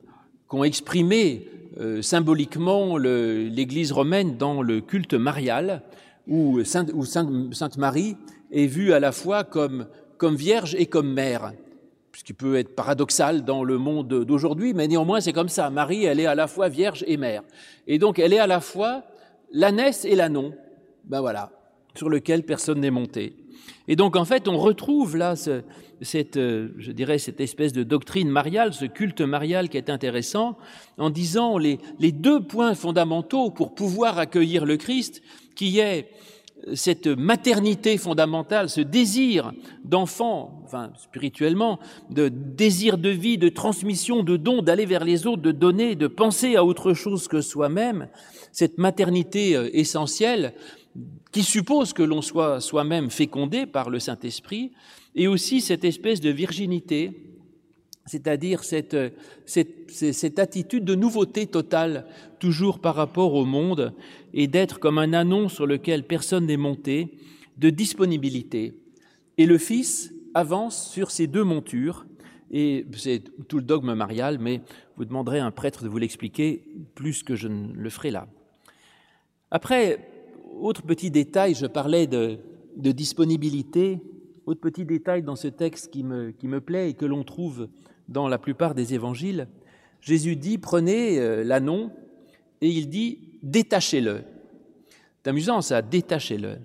qu 0.50 0.64
exprimé 0.64 1.48
euh, 1.80 2.02
symboliquement 2.02 2.96
l'Église 2.96 3.92
romaine 3.92 4.36
dans 4.36 4.62
le 4.62 4.80
culte 4.80 5.14
marial, 5.14 5.82
où 6.26 6.62
Sainte 6.64 7.76
Marie 7.78 8.16
est 8.50 8.66
vue 8.66 8.92
à 8.92 9.00
la 9.00 9.12
fois 9.12 9.44
comme 9.44 9.86
comme 10.18 10.36
vierge 10.36 10.74
et 10.78 10.86
comme 10.86 11.12
mère, 11.12 11.52
ce 12.14 12.24
qui 12.24 12.32
peut 12.32 12.56
être 12.56 12.74
paradoxal 12.74 13.44
dans 13.44 13.62
le 13.62 13.78
monde 13.78 14.24
d'aujourd'hui, 14.24 14.74
mais 14.74 14.88
néanmoins 14.88 15.20
c'est 15.20 15.32
comme 15.32 15.48
ça. 15.48 15.70
Marie, 15.70 16.04
elle 16.04 16.20
est 16.20 16.26
à 16.26 16.34
la 16.34 16.48
fois 16.48 16.68
vierge 16.68 17.04
et 17.06 17.16
mère. 17.16 17.42
Et 17.86 17.98
donc 17.98 18.18
elle 18.18 18.32
est 18.32 18.38
à 18.38 18.46
la 18.46 18.60
fois 18.60 19.04
l'ânesse 19.52 20.04
et 20.04 20.16
l'anon, 20.16 20.52
ben 21.04 21.20
voilà, 21.20 21.52
sur 21.94 22.08
lequel 22.08 22.42
personne 22.42 22.80
n'est 22.80 22.90
monté. 22.90 23.36
Et 23.86 23.96
donc 23.96 24.16
en 24.16 24.24
fait 24.24 24.48
on 24.48 24.58
retrouve 24.58 25.16
là 25.16 25.36
ce, 25.36 25.62
cette, 26.02 26.36
euh, 26.36 26.70
je 26.78 26.92
dirais, 26.92 27.18
cette 27.18 27.40
espèce 27.40 27.72
de 27.72 27.82
doctrine 27.82 28.28
mariale, 28.28 28.72
ce 28.72 28.84
culte 28.84 29.20
marial 29.20 29.68
qui 29.68 29.76
est 29.76 29.90
intéressant, 29.90 30.56
en 30.96 31.10
disant 31.10 31.58
les, 31.58 31.78
les 31.98 32.12
deux 32.12 32.40
points 32.40 32.74
fondamentaux 32.74 33.50
pour 33.50 33.74
pouvoir 33.74 34.18
accueillir 34.18 34.64
le 34.64 34.76
Christ, 34.76 35.22
qui 35.54 35.78
est 35.78 36.10
cette 36.74 37.06
maternité 37.06 37.98
fondamentale, 37.98 38.68
ce 38.68 38.80
désir 38.80 39.52
d'enfant, 39.84 40.62
enfin 40.64 40.90
spirituellement, 40.96 41.78
de 42.10 42.28
désir 42.28 42.98
de 42.98 43.08
vie, 43.08 43.38
de 43.38 43.48
transmission, 43.48 44.22
de 44.22 44.36
don, 44.36 44.62
d'aller 44.62 44.86
vers 44.86 45.04
les 45.04 45.26
autres, 45.26 45.42
de 45.42 45.52
donner, 45.52 45.94
de 45.94 46.06
penser 46.06 46.56
à 46.56 46.64
autre 46.64 46.94
chose 46.94 47.28
que 47.28 47.40
soi-même, 47.40 48.08
cette 48.52 48.78
maternité 48.78 49.56
euh, 49.56 49.70
essentielle 49.72 50.54
qui 51.32 51.42
suppose 51.42 51.92
que 51.92 52.02
l'on 52.02 52.22
soit 52.22 52.60
soi-même 52.60 53.10
fécondé 53.10 53.66
par 53.66 53.90
le 53.90 53.98
Saint-Esprit, 53.98 54.72
et 55.14 55.28
aussi 55.28 55.60
cette 55.60 55.84
espèce 55.84 56.20
de 56.20 56.30
virginité 56.30 57.37
c'est-à-dire 58.08 58.64
cette, 58.64 58.96
cette, 59.46 59.90
cette, 59.90 60.38
attitude 60.38 60.84
de 60.84 60.94
nouveauté 60.94 61.46
totale, 61.46 62.06
toujours 62.40 62.80
par 62.80 62.94
rapport 62.94 63.34
au 63.34 63.44
monde, 63.44 63.92
et 64.34 64.46
d'être 64.46 64.80
comme 64.80 64.98
un 64.98 65.12
anon 65.12 65.48
sur 65.48 65.66
lequel 65.66 66.04
personne 66.04 66.46
n'est 66.46 66.56
monté, 66.56 67.18
de 67.58 67.70
disponibilité. 67.70 68.74
Et 69.36 69.46
le 69.46 69.58
Fils 69.58 70.12
avance 70.34 70.90
sur 70.90 71.10
ces 71.10 71.26
deux 71.26 71.44
montures, 71.44 72.06
et 72.50 72.86
c'est 72.94 73.22
tout 73.46 73.58
le 73.58 73.64
dogme 73.64 73.94
marial, 73.94 74.38
mais 74.38 74.62
vous 74.96 75.04
demanderez 75.04 75.38
à 75.38 75.46
un 75.46 75.50
prêtre 75.50 75.84
de 75.84 75.88
vous 75.88 75.98
l'expliquer 75.98 76.64
plus 76.94 77.22
que 77.22 77.36
je 77.36 77.48
ne 77.48 77.72
le 77.72 77.90
ferai 77.90 78.10
là. 78.10 78.26
Après, 79.50 80.08
autre 80.60 80.82
petit 80.82 81.10
détail, 81.10 81.54
je 81.54 81.66
parlais 81.66 82.06
de, 82.06 82.38
de 82.76 82.92
disponibilité, 82.92 84.00
autre 84.46 84.60
petit 84.60 84.86
détail 84.86 85.22
dans 85.22 85.36
ce 85.36 85.48
texte 85.48 85.90
qui 85.90 86.02
me, 86.02 86.30
qui 86.30 86.48
me 86.48 86.60
plaît 86.60 86.90
et 86.90 86.94
que 86.94 87.04
l'on 87.04 87.22
trouve 87.22 87.68
dans 88.08 88.28
la 88.28 88.38
plupart 88.38 88.74
des 88.74 88.94
évangiles, 88.94 89.48
Jésus 90.00 90.36
dit 90.36 90.58
prenez 90.58 91.18
euh, 91.18 91.44
l'anon 91.44 91.90
et 92.60 92.68
il 92.68 92.88
dit 92.88 93.18
détachez-le. 93.42 94.22
C'est 95.22 95.30
amusant 95.30 95.60
ça, 95.60 95.82
détachez-le. 95.82 96.58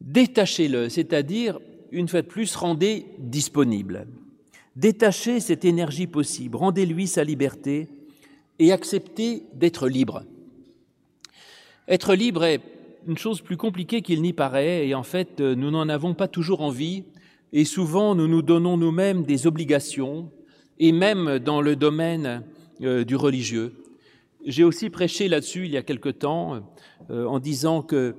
Détachez-le, 0.00 0.88
c'est-à-dire, 0.88 1.60
une 1.90 2.08
fois 2.08 2.22
de 2.22 2.26
plus, 2.26 2.54
rendez 2.56 3.06
disponible. 3.18 4.06
Détachez 4.76 5.40
cette 5.40 5.64
énergie 5.64 6.06
possible, 6.06 6.56
rendez-lui 6.56 7.06
sa 7.06 7.24
liberté 7.24 7.88
et 8.58 8.72
acceptez 8.72 9.44
d'être 9.54 9.88
libre. 9.88 10.24
Être 11.88 12.14
libre 12.14 12.44
est 12.44 12.60
une 13.06 13.18
chose 13.18 13.40
plus 13.40 13.56
compliquée 13.56 14.02
qu'il 14.02 14.22
n'y 14.22 14.32
paraît 14.32 14.86
et 14.86 14.94
en 14.94 15.02
fait, 15.02 15.40
euh, 15.40 15.54
nous 15.54 15.70
n'en 15.70 15.88
avons 15.88 16.14
pas 16.14 16.28
toujours 16.28 16.62
envie 16.62 17.04
et 17.52 17.64
souvent 17.64 18.14
nous 18.14 18.28
nous 18.28 18.42
donnons 18.42 18.76
nous-mêmes 18.76 19.24
des 19.24 19.46
obligations, 19.46 20.30
et 20.78 20.92
même 20.92 21.38
dans 21.38 21.60
le 21.60 21.76
domaine 21.76 22.42
euh, 22.82 23.04
du 23.04 23.16
religieux. 23.16 23.72
J'ai 24.44 24.64
aussi 24.64 24.90
prêché 24.90 25.28
là-dessus 25.28 25.66
il 25.66 25.72
y 25.72 25.76
a 25.76 25.82
quelque 25.82 26.08
temps 26.08 26.60
euh, 27.10 27.26
en 27.26 27.38
disant 27.38 27.82
que 27.82 28.16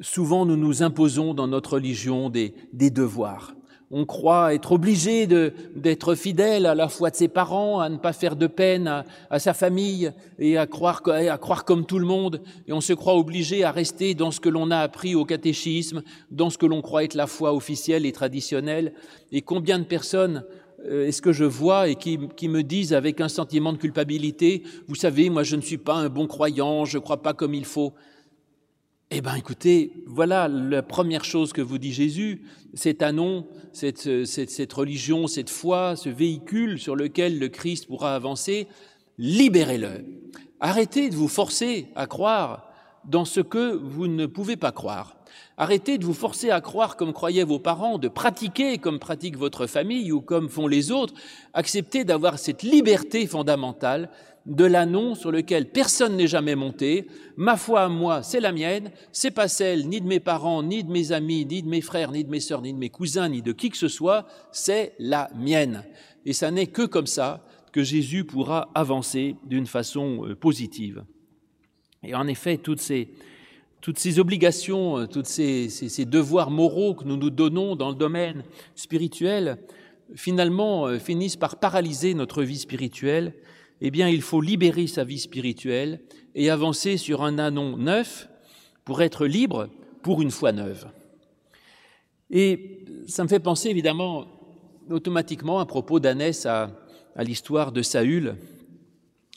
souvent 0.00 0.46
nous 0.46 0.56
nous 0.56 0.82
imposons 0.82 1.34
dans 1.34 1.48
notre 1.48 1.74
religion 1.74 2.30
des, 2.30 2.54
des 2.72 2.90
devoirs. 2.90 3.54
On 3.92 4.06
croit 4.06 4.54
être 4.54 4.70
obligé 4.70 5.26
d'être 5.26 6.14
fidèle 6.14 6.66
à 6.66 6.76
la 6.76 6.88
foi 6.88 7.10
de 7.10 7.16
ses 7.16 7.26
parents, 7.26 7.80
à 7.80 7.88
ne 7.88 7.96
pas 7.96 8.12
faire 8.12 8.36
de 8.36 8.46
peine 8.46 8.86
à, 8.86 9.04
à 9.30 9.40
sa 9.40 9.52
famille 9.52 10.12
et 10.38 10.56
à 10.56 10.68
croire, 10.68 11.02
à 11.08 11.38
croire 11.38 11.64
comme 11.64 11.84
tout 11.84 11.98
le 11.98 12.06
monde. 12.06 12.40
Et 12.68 12.72
on 12.72 12.80
se 12.80 12.92
croit 12.92 13.16
obligé 13.16 13.64
à 13.64 13.72
rester 13.72 14.14
dans 14.14 14.30
ce 14.30 14.38
que 14.38 14.48
l'on 14.48 14.70
a 14.70 14.78
appris 14.78 15.16
au 15.16 15.24
catéchisme, 15.24 16.04
dans 16.30 16.50
ce 16.50 16.58
que 16.58 16.66
l'on 16.66 16.82
croit 16.82 17.02
être 17.02 17.14
la 17.14 17.26
foi 17.26 17.52
officielle 17.52 18.06
et 18.06 18.12
traditionnelle. 18.12 18.92
Et 19.32 19.42
combien 19.42 19.80
de 19.80 19.84
personnes 19.84 20.44
euh, 20.86 21.06
est-ce 21.06 21.20
que 21.20 21.32
je 21.32 21.44
vois 21.44 21.88
et 21.88 21.94
qui, 21.94 22.18
qui, 22.36 22.48
me 22.48 22.62
disent 22.62 22.92
avec 22.92 23.20
un 23.20 23.28
sentiment 23.28 23.72
de 23.72 23.78
culpabilité, 23.78 24.62
vous 24.86 24.94
savez, 24.94 25.30
moi 25.30 25.42
je 25.42 25.56
ne 25.56 25.60
suis 25.60 25.78
pas 25.78 25.94
un 25.94 26.08
bon 26.08 26.26
croyant, 26.26 26.84
je 26.84 26.98
ne 26.98 27.02
crois 27.02 27.22
pas 27.22 27.34
comme 27.34 27.54
il 27.54 27.64
faut. 27.64 27.92
Eh 29.10 29.20
bien 29.20 29.34
écoutez, 29.34 29.92
voilà 30.06 30.46
la 30.46 30.82
première 30.82 31.24
chose 31.24 31.52
que 31.52 31.60
vous 31.60 31.78
dit 31.78 31.92
Jésus, 31.92 32.42
cet 32.74 33.02
anon, 33.02 33.46
cette, 33.72 34.24
cette, 34.24 34.50
cette 34.50 34.72
religion, 34.72 35.26
cette 35.26 35.50
foi, 35.50 35.96
ce 35.96 36.08
véhicule 36.08 36.78
sur 36.78 36.94
lequel 36.94 37.38
le 37.38 37.48
Christ 37.48 37.86
pourra 37.86 38.14
avancer, 38.14 38.68
libérez-le. 39.18 40.04
Arrêtez 40.60 41.10
de 41.10 41.16
vous 41.16 41.28
forcer 41.28 41.88
à 41.96 42.06
croire 42.06 42.69
dans 43.04 43.24
ce 43.24 43.40
que 43.40 43.74
vous 43.74 44.06
ne 44.06 44.26
pouvez 44.26 44.56
pas 44.56 44.72
croire. 44.72 45.16
Arrêtez 45.56 45.98
de 45.98 46.04
vous 46.04 46.14
forcer 46.14 46.50
à 46.50 46.60
croire 46.60 46.96
comme 46.96 47.12
croyaient 47.12 47.44
vos 47.44 47.58
parents, 47.58 47.98
de 47.98 48.08
pratiquer 48.08 48.78
comme 48.78 48.98
pratique 48.98 49.36
votre 49.36 49.66
famille 49.66 50.10
ou 50.10 50.20
comme 50.20 50.48
font 50.48 50.66
les 50.66 50.90
autres. 50.90 51.14
Acceptez 51.52 52.04
d'avoir 52.04 52.38
cette 52.38 52.62
liberté 52.62 53.26
fondamentale 53.26 54.10
de 54.46 54.64
l'annon 54.64 55.14
sur 55.14 55.30
lequel 55.30 55.70
personne 55.70 56.16
n'est 56.16 56.26
jamais 56.26 56.54
monté. 56.54 57.06
Ma 57.36 57.56
foi 57.56 57.82
à 57.82 57.88
moi, 57.88 58.22
c'est 58.22 58.40
la 58.40 58.52
mienne, 58.52 58.90
c'est 59.12 59.30
pas 59.30 59.48
celle 59.48 59.88
ni 59.88 60.00
de 60.00 60.06
mes 60.06 60.20
parents, 60.20 60.62
ni 60.62 60.82
de 60.82 60.90
mes 60.90 61.12
amis, 61.12 61.44
ni 61.44 61.62
de 61.62 61.68
mes 61.68 61.82
frères, 61.82 62.10
ni 62.10 62.24
de 62.24 62.30
mes 62.30 62.40
sœurs, 62.40 62.62
ni 62.62 62.72
de 62.72 62.78
mes 62.78 62.90
cousins, 62.90 63.28
ni 63.28 63.42
de 63.42 63.52
qui 63.52 63.70
que 63.70 63.76
ce 63.76 63.88
soit, 63.88 64.26
c'est 64.52 64.94
la 64.98 65.30
mienne. 65.36 65.84
Et 66.24 66.32
ça 66.32 66.50
n'est 66.50 66.66
que 66.66 66.86
comme 66.86 67.06
ça 67.06 67.44
que 67.72 67.82
Jésus 67.82 68.24
pourra 68.24 68.70
avancer 68.74 69.36
d'une 69.44 69.66
façon 69.66 70.26
euh, 70.26 70.34
positive. 70.34 71.04
Et 72.02 72.14
en 72.14 72.26
effet, 72.26 72.56
toutes 72.56 72.80
ces, 72.80 73.08
toutes 73.80 73.98
ces 73.98 74.18
obligations, 74.18 74.98
euh, 74.98 75.06
tous 75.06 75.24
ces, 75.24 75.68
ces, 75.68 76.04
devoirs 76.04 76.50
moraux 76.50 76.94
que 76.94 77.04
nous 77.04 77.16
nous 77.16 77.30
donnons 77.30 77.76
dans 77.76 77.90
le 77.90 77.94
domaine 77.94 78.44
spirituel 78.74 79.58
finalement 80.14 80.86
euh, 80.86 80.98
finissent 80.98 81.36
par 81.36 81.58
paralyser 81.60 82.14
notre 82.14 82.42
vie 82.42 82.58
spirituelle, 82.58 83.34
eh 83.80 83.90
bien 83.90 84.08
il 84.08 84.22
faut 84.22 84.40
libérer 84.40 84.86
sa 84.86 85.04
vie 85.04 85.18
spirituelle 85.18 86.00
et 86.34 86.50
avancer 86.50 86.96
sur 86.96 87.22
un 87.22 87.38
anon 87.38 87.76
neuf 87.76 88.28
pour 88.84 89.02
être 89.02 89.26
libre 89.26 89.68
pour 90.02 90.22
une 90.22 90.30
foi 90.30 90.52
neuve. 90.52 90.86
Et 92.30 92.84
ça 93.06 93.24
me 93.24 93.28
fait 93.28 93.40
penser 93.40 93.68
évidemment 93.68 94.26
automatiquement 94.88 95.60
à 95.60 95.66
propos 95.66 96.00
d'Anès 96.00 96.46
à, 96.46 96.70
à 97.14 97.24
l'histoire 97.24 97.72
de 97.72 97.82
Saül. 97.82 98.36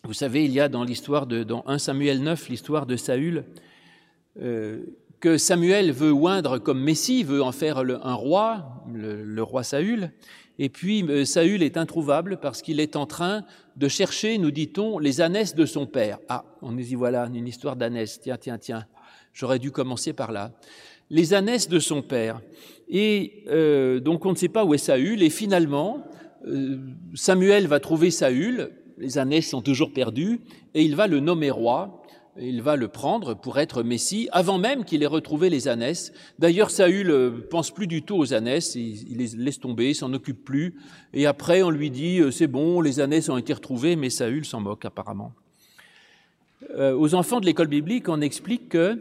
Vous 0.06 0.14
savez, 0.14 0.44
il 0.44 0.52
y 0.52 0.60
a 0.60 0.68
dans 0.68 0.84
l'histoire 0.84 1.28
de 1.28 1.44
dans 1.44 1.64
1 1.66 1.78
Samuel 1.78 2.22
9 2.22 2.50
l'histoire 2.50 2.86
de 2.86 2.98
Saül 2.98 3.46
euh, 4.42 4.84
que 5.22 5.38
Samuel 5.38 5.94
veut 5.94 6.12
oindre 6.12 6.58
comme 6.58 6.82
Messie, 6.84 7.24
veut 7.24 7.42
en 7.42 7.54
faire 7.54 7.78
un 7.78 8.14
roi, 8.14 8.84
le, 8.94 9.42
roi 9.42 9.64
Saül. 9.64 10.12
Et 10.60 10.68
puis 10.68 11.04
euh, 11.04 11.24
Saül 11.24 11.64
est 11.64 11.78
introuvable 11.78 12.36
parce 12.42 12.62
qu'il 12.62 12.82
est 12.82 12.98
en 12.98 13.06
train 13.06 13.46
de 13.78 13.88
chercher, 13.88 14.38
nous 14.40 14.52
dit-on, 14.52 15.00
les 15.00 15.22
ânesses 15.22 15.56
de 15.56 15.66
son 15.66 15.86
père. 15.86 16.20
Ah, 16.28 16.44
on 16.62 16.74
nous 16.74 16.84
dit 16.84 16.96
voilà 16.96 17.30
une 17.34 17.48
histoire 17.48 17.78
d'ânesse. 17.78 18.20
Tiens, 18.20 18.36
tiens, 18.36 18.58
tiens. 18.58 18.86
J'aurais 19.32 19.60
dû 19.60 19.72
commencer 19.72 20.12
par 20.12 20.34
là. 20.34 20.52
Les 21.12 21.34
ânesses 21.34 21.70
de 21.70 21.80
son 21.80 22.02
père. 22.02 22.42
Et 22.90 23.46
euh, 23.48 24.02
donc 24.02 24.26
on 24.26 24.32
ne 24.32 24.38
sait 24.38 24.50
pas 24.50 24.66
où 24.66 24.74
est 24.74 24.80
Saül. 24.80 25.24
Et 25.24 25.30
finalement, 25.30 26.06
euh, 26.46 26.78
Samuel 27.14 27.68
va 27.68 27.80
trouver 27.80 28.12
Saül. 28.12 28.70
Les 29.04 29.18
ânesses 29.18 29.50
sont 29.50 29.62
toujours 29.62 29.92
perdues 29.92 30.40
et 30.74 30.82
il 30.82 30.96
va 30.96 31.08
le 31.08 31.20
nommer 31.20 31.52
roi 31.52 32.04
il 32.40 32.62
va 32.64 32.76
le 32.76 32.88
prendre 32.88 33.36
pour 33.36 33.60
être 33.60 33.84
Messie 33.84 34.28
avant 34.32 34.58
même 34.58 34.86
qu'il 34.86 35.04
ait 35.04 35.08
retrouvé 35.08 35.50
les 35.52 35.68
ânesses. 35.68 36.12
D'ailleurs, 36.40 36.72
Saül 36.72 37.12
euh, 37.12 37.48
pense 37.50 37.70
plus 37.70 37.86
du 37.86 38.02
tout 38.02 38.16
aux 38.16 38.34
ânesses, 38.34 38.74
il, 38.74 39.18
les 39.18 39.28
laisse 39.38 39.60
tomber, 39.60 39.94
s'en 39.94 40.12
occupe 40.14 40.44
plus. 40.44 40.76
Et 41.14 41.28
après, 41.28 41.62
on 41.62 41.70
lui 41.70 41.92
dit 41.92 42.20
euh, 42.20 42.32
c'est 42.32 42.48
bon, 42.48 42.82
les 42.82 43.00
ânesses 43.00 43.30
ont 43.30 43.38
été 43.38 43.54
retrouvées, 43.54 43.96
mais 43.96 44.10
Saül 44.10 44.46
s'en 44.46 44.62
moque 44.62 44.86
apparemment. 44.86 45.32
Euh, 46.76 46.98
aux 46.98 47.14
enfants 47.14 47.40
de 47.40 47.46
l'école 47.46 47.68
biblique, 47.68 48.10
on 48.10 48.22
explique 48.22 48.70
que 48.70 49.00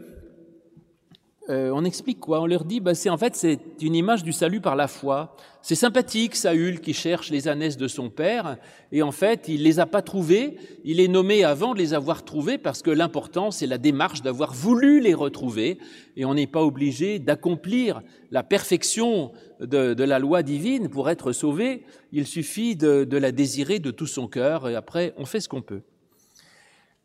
euh, 1.49 1.71
on 1.73 1.83
explique 1.83 2.21
quoi? 2.21 2.41
On 2.41 2.45
leur 2.45 2.63
dit, 2.63 2.79
bah, 2.79 2.95
c'est 2.95 3.09
en 3.09 3.17
fait 3.17 3.35
c'est 3.35 3.59
une 3.81 3.95
image 3.95 4.23
du 4.23 4.31
salut 4.31 4.61
par 4.61 4.77
la 4.77 4.87
foi. 4.87 5.35
C'est 5.61 5.75
sympathique, 5.75 6.35
Saül 6.35 6.79
qui 6.79 6.93
cherche 6.93 7.31
les 7.31 7.49
ânesses 7.49 7.75
de 7.75 7.89
son 7.89 8.09
père, 8.09 8.57
et 8.93 9.01
en 9.01 9.11
fait 9.11 9.49
il 9.49 9.63
les 9.63 9.81
a 9.81 9.85
pas 9.85 10.01
trouvées. 10.01 10.55
Il 10.85 11.01
est 11.01 11.09
nommé 11.09 11.43
avant 11.43 11.73
de 11.73 11.79
les 11.79 11.93
avoir 11.93 12.23
trouvées 12.23 12.57
parce 12.57 12.81
que 12.81 12.91
l'important 12.91 13.51
c'est 13.51 13.67
la 13.67 13.77
démarche 13.77 14.21
d'avoir 14.21 14.53
voulu 14.53 15.01
les 15.01 15.13
retrouver, 15.13 15.79
et 16.15 16.23
on 16.23 16.33
n'est 16.33 16.47
pas 16.47 16.63
obligé 16.63 17.19
d'accomplir 17.19 18.01
la 18.31 18.43
perfection 18.43 19.33
de, 19.59 19.93
de, 19.93 20.03
la 20.05 20.19
loi 20.19 20.43
divine 20.43 20.87
pour 20.87 21.09
être 21.09 21.33
sauvé. 21.33 21.83
Il 22.13 22.25
suffit 22.25 22.77
de, 22.77 23.03
de 23.03 23.17
la 23.17 23.33
désirer 23.33 23.79
de 23.79 23.91
tout 23.91 24.07
son 24.07 24.27
cœur, 24.27 24.69
et 24.69 24.75
après 24.75 25.13
on 25.17 25.25
fait 25.25 25.41
ce 25.41 25.49
qu'on 25.49 25.61
peut. 25.61 25.81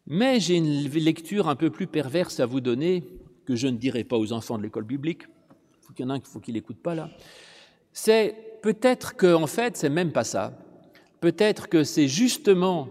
Mais 0.07 0.39
j'ai 0.39 0.55
une 0.55 0.89
lecture 0.89 1.49
un 1.49 1.57
peu 1.57 1.71
plus 1.71 1.89
perverse 1.89 2.39
à 2.39 2.47
vous 2.47 2.61
donner 2.61 3.03
que 3.49 3.57
je 3.57 3.67
ne 3.67 3.79
dirai 3.79 4.05
pas 4.05 4.19
aux 4.19 4.35
enfants 4.35 4.59
de 4.59 4.63
l'école 4.63 4.85
biblique, 4.85 5.23
il 5.89 5.95
qu'il 5.95 6.05
y 6.05 6.07
en 6.07 6.11
a 6.11 6.19
qu'il 6.19 6.29
faut 6.29 6.39
qu'il 6.39 6.53
n'écoute 6.53 6.77
pas 6.83 6.95
là, 6.95 7.09
c'est 7.95 8.35
peut-être 8.61 9.17
que, 9.17 9.33
en 9.33 9.47
fait, 9.47 9.79
c'est 9.79 9.89
même 9.89 10.13
pas 10.13 10.23
ça. 10.23 10.53
Peut-être 11.23 11.67
que 11.71 11.83
c'est 11.83 12.09
justement 12.09 12.91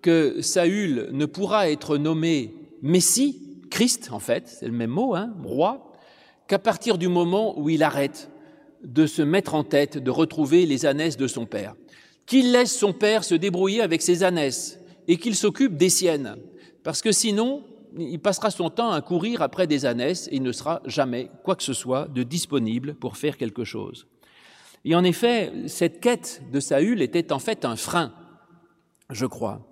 que 0.00 0.40
Saül 0.40 1.10
ne 1.12 1.26
pourra 1.26 1.68
être 1.68 1.98
nommé 1.98 2.54
Messie, 2.80 3.60
Christ, 3.70 4.08
en 4.12 4.18
fait, 4.18 4.48
c'est 4.48 4.66
le 4.66 4.72
même 4.72 4.88
mot, 4.88 5.14
hein, 5.14 5.34
roi, 5.44 5.92
qu'à 6.48 6.58
partir 6.58 6.96
du 6.96 7.08
moment 7.08 7.60
où 7.60 7.68
il 7.68 7.82
arrête 7.82 8.30
de 8.82 9.04
se 9.04 9.20
mettre 9.20 9.54
en 9.54 9.62
tête 9.62 9.98
de 9.98 10.10
retrouver 10.10 10.64
les 10.64 10.86
ânesses 10.86 11.18
de 11.18 11.26
son 11.26 11.44
père. 11.44 11.74
Qu'il 12.24 12.50
laisse 12.50 12.74
son 12.74 12.94
père 12.94 13.24
se 13.24 13.34
débrouiller 13.34 13.82
avec 13.82 14.00
ses 14.00 14.24
ânesses 14.24 14.78
et 15.06 15.18
qu'il 15.18 15.34
s'occupe 15.34 15.76
des 15.76 15.90
siennes. 15.90 16.36
Parce 16.82 17.02
que 17.02 17.12
sinon, 17.12 17.62
il 17.98 18.18
passera 18.20 18.50
son 18.50 18.70
temps 18.70 18.90
à 18.90 19.00
courir 19.00 19.42
après 19.42 19.66
des 19.66 19.86
ânesses 19.86 20.28
et 20.28 20.36
il 20.36 20.42
ne 20.42 20.52
sera 20.52 20.82
jamais 20.86 21.30
quoi 21.44 21.56
que 21.56 21.62
ce 21.62 21.72
soit 21.72 22.08
de 22.08 22.22
disponible 22.22 22.94
pour 22.94 23.16
faire 23.16 23.36
quelque 23.36 23.64
chose. 23.64 24.06
Et 24.84 24.94
en 24.94 25.04
effet, 25.04 25.52
cette 25.66 26.00
quête 26.00 26.42
de 26.52 26.60
Saül 26.60 27.02
était 27.02 27.32
en 27.32 27.38
fait 27.38 27.64
un 27.64 27.76
frein, 27.76 28.12
je 29.10 29.26
crois. 29.26 29.68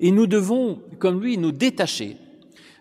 Et 0.00 0.10
nous 0.10 0.26
devons, 0.26 0.82
comme 0.98 1.20
lui, 1.20 1.38
nous 1.38 1.52
détacher. 1.52 2.16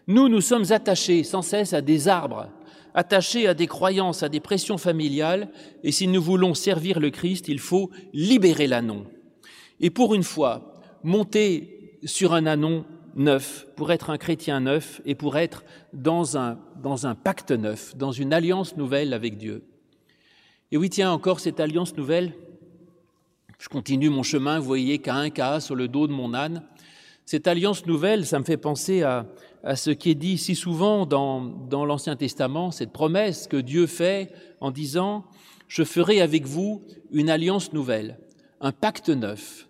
Nous, 0.07 0.29
nous 0.29 0.41
sommes 0.41 0.71
attachés 0.71 1.23
sans 1.23 1.41
cesse 1.41 1.73
à 1.73 1.81
des 1.81 2.07
arbres, 2.07 2.49
attachés 2.93 3.47
à 3.47 3.53
des 3.53 3.67
croyances, 3.67 4.23
à 4.23 4.29
des 4.29 4.39
pressions 4.39 4.77
familiales, 4.77 5.49
et 5.83 5.91
si 5.91 6.07
nous 6.07 6.21
voulons 6.21 6.53
servir 6.53 6.99
le 6.99 7.09
Christ, 7.09 7.47
il 7.47 7.59
faut 7.59 7.89
libérer 8.13 8.67
l'anon. 8.67 9.05
Et 9.79 9.89
pour 9.89 10.15
une 10.15 10.23
fois, 10.23 10.81
monter 11.03 11.99
sur 12.05 12.33
un 12.33 12.45
anon 12.45 12.85
neuf, 13.15 13.65
pour 13.75 13.91
être 13.91 14.09
un 14.09 14.17
chrétien 14.17 14.59
neuf 14.59 15.01
et 15.05 15.15
pour 15.15 15.37
être 15.37 15.63
dans 15.93 16.37
un, 16.37 16.59
dans 16.81 17.07
un 17.07 17.15
pacte 17.15 17.51
neuf, 17.51 17.95
dans 17.95 18.11
une 18.11 18.33
alliance 18.33 18.75
nouvelle 18.75 19.13
avec 19.13 19.37
Dieu. 19.37 19.63
Et 20.71 20.77
oui, 20.77 20.89
tiens, 20.89 21.11
encore 21.11 21.39
cette 21.39 21.59
alliance 21.59 21.95
nouvelle, 21.95 22.33
je 23.57 23.69
continue 23.69 24.09
mon 24.09 24.23
chemin, 24.23 24.59
vous 24.59 24.65
voyez, 24.65 24.99
qu'à 24.99 25.15
un 25.15 25.29
cas 25.29 25.59
sur 25.59 25.75
le 25.75 25.87
dos 25.87 26.07
de 26.07 26.11
mon 26.11 26.33
âne. 26.33 26.63
Cette 27.25 27.47
alliance 27.47 27.85
nouvelle, 27.85 28.25
ça 28.25 28.37
me 28.37 28.43
fait 28.43 28.57
penser 28.57 29.01
à, 29.03 29.25
à 29.63 29.75
ce 29.75 29.89
qui 29.89 30.11
est 30.11 30.15
dit 30.15 30.37
si 30.37 30.53
souvent 30.53 31.05
dans, 31.05 31.41
dans 31.41 31.85
l'Ancien 31.85 32.15
Testament, 32.15 32.71
cette 32.71 32.91
promesse 32.91 33.47
que 33.47 33.57
Dieu 33.57 33.87
fait 33.87 34.31
en 34.61 34.71
disant, 34.71 35.25
je 35.67 35.83
ferai 35.83 36.21
avec 36.21 36.45
vous 36.45 36.83
une 37.11 37.29
alliance 37.29 37.73
nouvelle, 37.73 38.19
un 38.61 38.71
pacte 38.71 39.09
neuf. 39.09 39.67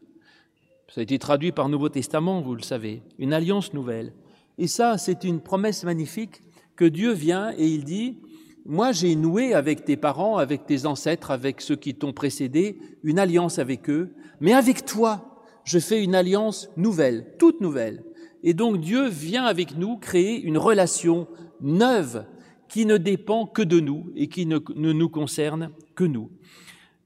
Ça 0.95 1.01
a 1.01 1.03
été 1.03 1.19
traduit 1.19 1.51
par 1.51 1.67
Nouveau 1.67 1.89
Testament, 1.89 2.39
vous 2.39 2.55
le 2.55 2.61
savez, 2.61 3.03
une 3.19 3.33
alliance 3.33 3.73
nouvelle. 3.73 4.13
Et 4.57 4.67
ça, 4.67 4.97
c'est 4.97 5.25
une 5.25 5.41
promesse 5.41 5.83
magnifique 5.83 6.41
que 6.77 6.85
Dieu 6.85 7.11
vient 7.11 7.51
et 7.57 7.67
il 7.67 7.83
dit, 7.83 8.19
moi 8.65 8.93
j'ai 8.93 9.17
noué 9.17 9.53
avec 9.53 9.83
tes 9.83 9.97
parents, 9.97 10.37
avec 10.37 10.65
tes 10.65 10.85
ancêtres, 10.85 11.31
avec 11.31 11.59
ceux 11.59 11.75
qui 11.75 11.95
t'ont 11.95 12.13
précédé, 12.13 12.79
une 13.03 13.19
alliance 13.19 13.59
avec 13.59 13.89
eux, 13.89 14.13
mais 14.39 14.53
avec 14.53 14.85
toi, 14.85 15.43
je 15.65 15.79
fais 15.79 16.01
une 16.01 16.15
alliance 16.15 16.69
nouvelle, 16.77 17.35
toute 17.39 17.59
nouvelle. 17.59 18.05
Et 18.41 18.53
donc 18.53 18.79
Dieu 18.79 19.09
vient 19.09 19.43
avec 19.43 19.75
nous 19.75 19.97
créer 19.97 20.41
une 20.41 20.57
relation 20.57 21.27
neuve 21.59 22.25
qui 22.69 22.85
ne 22.85 22.95
dépend 22.95 23.47
que 23.47 23.63
de 23.63 23.81
nous 23.81 24.13
et 24.15 24.29
qui 24.29 24.45
ne, 24.45 24.59
ne 24.73 24.93
nous 24.93 25.09
concerne 25.09 25.71
que 25.93 26.05
nous. 26.05 26.31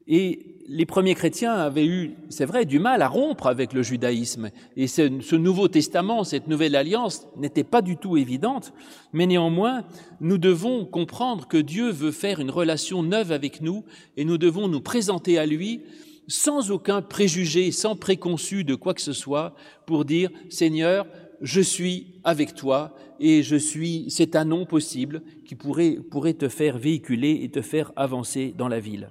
Et 0.10 0.50
les 0.67 0.86
premiers 0.86 1.15
chrétiens 1.15 1.54
avaient 1.54 1.86
eu, 1.86 2.15
c'est 2.30 2.45
vrai, 2.45 2.65
du 2.65 2.78
mal 2.78 3.02
à 3.02 3.08
rompre 3.08 3.48
avec 3.48 3.74
le 3.74 3.82
judaïsme. 3.82 4.50
Et 4.76 4.88
ce, 4.88 5.36
Nouveau 5.36 5.67
Testament, 5.67 6.24
cette 6.24 6.48
nouvelle 6.48 6.76
alliance, 6.76 7.28
n'était 7.38 7.63
pas 7.63 7.82
du 7.82 7.98
tout 7.98 8.17
évidente. 8.17 8.72
Mais 9.13 9.26
néanmoins, 9.26 9.84
nous 10.22 10.38
devons 10.38 10.86
comprendre 10.86 11.48
que 11.48 11.58
Dieu 11.58 11.89
veut 11.89 12.12
faire 12.12 12.39
une 12.39 12.52
relation 12.52 13.02
neuve 13.02 13.32
avec 13.32 13.62
nous 13.62 13.84
et 14.15 14.26
nous 14.26 14.38
devons 14.38 14.67
nous 14.67 14.82
présenter 14.82 15.39
à 15.39 15.48
lui 15.48 15.82
sans 16.28 16.69
aucun 16.69 17.02
préjugé, 17.02 17.72
sans 17.72 17.95
préconçu 17.95 18.63
de 18.63 18.76
quoi 18.76 18.93
que 18.93 19.02
ce 19.02 19.13
soit, 19.13 19.56
pour 19.88 20.06
dire, 20.06 20.30
Seigneur, 20.50 21.08
je 21.41 21.62
suis 21.62 22.06
avec 22.24 22.54
toi 22.54 22.95
et 23.19 23.41
je 23.41 23.56
suis, 23.56 24.06
c'est 24.10 24.36
un 24.36 24.65
possible 24.65 25.24
qui 25.45 25.56
pourrait 25.56 26.34
te 26.34 26.48
faire 26.48 26.78
véhiculer 26.78 27.39
et 27.41 27.50
te 27.50 27.63
faire 27.63 27.91
avancer 27.95 28.54
dans 28.56 28.67
la 28.67 28.80
ville. 28.80 29.10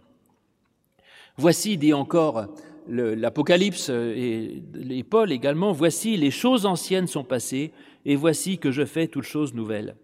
Voici, 1.38 1.78
dit 1.78 1.92
encore 1.92 2.46
l'Apocalypse 2.88 3.90
et, 3.90 4.62
et 4.90 5.02
Paul 5.04 5.32
également, 5.32 5.72
voici 5.72 6.16
les 6.16 6.30
choses 6.30 6.66
anciennes 6.66 7.06
sont 7.06 7.24
passées 7.24 7.72
et 8.04 8.16
voici 8.16 8.58
que 8.58 8.70
je 8.70 8.84
fais 8.84 9.06
toutes 9.06 9.24
choses 9.24 9.54
nouvelles. 9.54 9.96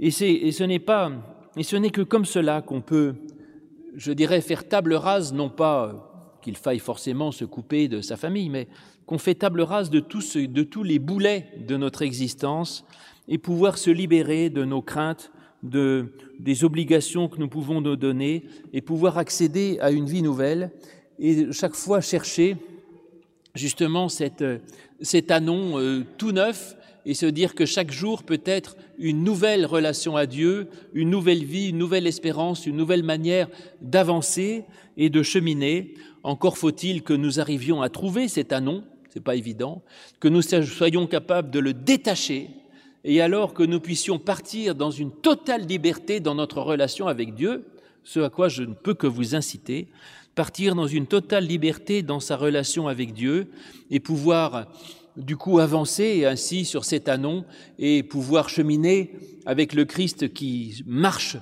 Et, 0.00 0.10
ce 0.10 0.64
n'est 0.64 0.78
pas, 0.78 1.12
et 1.56 1.62
ce 1.62 1.76
n'est 1.76 1.90
que 1.90 2.00
comme 2.00 2.24
cela 2.24 2.62
qu'on 2.62 2.80
peut, 2.80 3.14
je 3.94 4.12
dirais, 4.12 4.40
faire 4.40 4.68
table 4.68 4.94
rase, 4.94 5.32
non 5.32 5.48
pas 5.48 6.38
qu'il 6.42 6.56
faille 6.56 6.80
forcément 6.80 7.30
se 7.30 7.44
couper 7.44 7.88
de 7.88 8.00
sa 8.00 8.16
famille, 8.16 8.48
mais 8.48 8.66
qu'on 9.06 9.18
fait 9.18 9.36
table 9.36 9.60
rase 9.60 9.90
de, 9.90 10.00
de 10.00 10.62
tous 10.62 10.82
les 10.82 10.98
boulets 10.98 11.50
de 11.58 11.76
notre 11.76 12.02
existence 12.02 12.84
et 13.28 13.38
pouvoir 13.38 13.78
se 13.78 13.90
libérer 13.90 14.50
de 14.50 14.64
nos 14.64 14.82
craintes, 14.82 15.31
de, 15.62 16.12
des 16.38 16.64
obligations 16.64 17.28
que 17.28 17.38
nous 17.38 17.48
pouvons 17.48 17.80
nous 17.80 17.96
donner 17.96 18.44
et 18.72 18.80
pouvoir 18.80 19.18
accéder 19.18 19.78
à 19.80 19.90
une 19.90 20.06
vie 20.06 20.22
nouvelle 20.22 20.70
et 21.18 21.52
chaque 21.52 21.74
fois 21.74 22.00
chercher 22.00 22.56
justement 23.54 24.08
cette, 24.08 24.44
cet 25.00 25.30
anon 25.30 25.78
euh, 25.78 26.04
tout 26.18 26.32
neuf 26.32 26.76
et 27.04 27.14
se 27.14 27.26
dire 27.26 27.54
que 27.54 27.66
chaque 27.66 27.90
jour 27.90 28.22
peut 28.22 28.40
être 28.44 28.76
une 28.98 29.24
nouvelle 29.24 29.66
relation 29.66 30.16
à 30.16 30.26
Dieu, 30.26 30.68
une 30.94 31.10
nouvelle 31.10 31.44
vie, 31.44 31.70
une 31.70 31.78
nouvelle 31.78 32.06
espérance, 32.06 32.66
une 32.66 32.76
nouvelle 32.76 33.02
manière 33.02 33.48
d'avancer 33.80 34.64
et 34.96 35.10
de 35.10 35.22
cheminer. 35.22 35.94
Encore 36.22 36.58
faut-il 36.58 37.02
que 37.02 37.12
nous 37.12 37.40
arrivions 37.40 37.82
à 37.82 37.88
trouver 37.88 38.28
cet 38.28 38.52
anon, 38.52 38.84
c'est 39.10 39.22
pas 39.22 39.34
évident, 39.34 39.82
que 40.20 40.28
nous 40.28 40.42
soyons 40.42 41.06
capables 41.06 41.50
de 41.50 41.58
le 41.58 41.74
détacher 41.74 42.50
et 43.04 43.20
alors 43.20 43.54
que 43.54 43.62
nous 43.62 43.80
puissions 43.80 44.18
partir 44.18 44.74
dans 44.74 44.90
une 44.90 45.10
totale 45.10 45.66
liberté 45.66 46.20
dans 46.20 46.34
notre 46.34 46.60
relation 46.60 47.08
avec 47.08 47.34
Dieu, 47.34 47.64
ce 48.04 48.20
à 48.20 48.30
quoi 48.30 48.48
je 48.48 48.62
ne 48.62 48.74
peux 48.74 48.94
que 48.94 49.06
vous 49.06 49.34
inciter, 49.34 49.88
partir 50.34 50.74
dans 50.74 50.86
une 50.86 51.06
totale 51.06 51.46
liberté 51.46 52.02
dans 52.02 52.20
sa 52.20 52.36
relation 52.36 52.88
avec 52.88 53.12
Dieu 53.12 53.48
et 53.90 54.00
pouvoir 54.00 54.66
du 55.16 55.36
coup 55.36 55.58
avancer 55.58 56.24
ainsi 56.24 56.64
sur 56.64 56.84
cet 56.84 57.08
anon 57.08 57.44
et 57.78 58.02
pouvoir 58.02 58.48
cheminer 58.48 59.12
avec 59.44 59.74
le 59.74 59.84
Christ 59.84 60.32
qui 60.32 60.82
marche, 60.86 61.36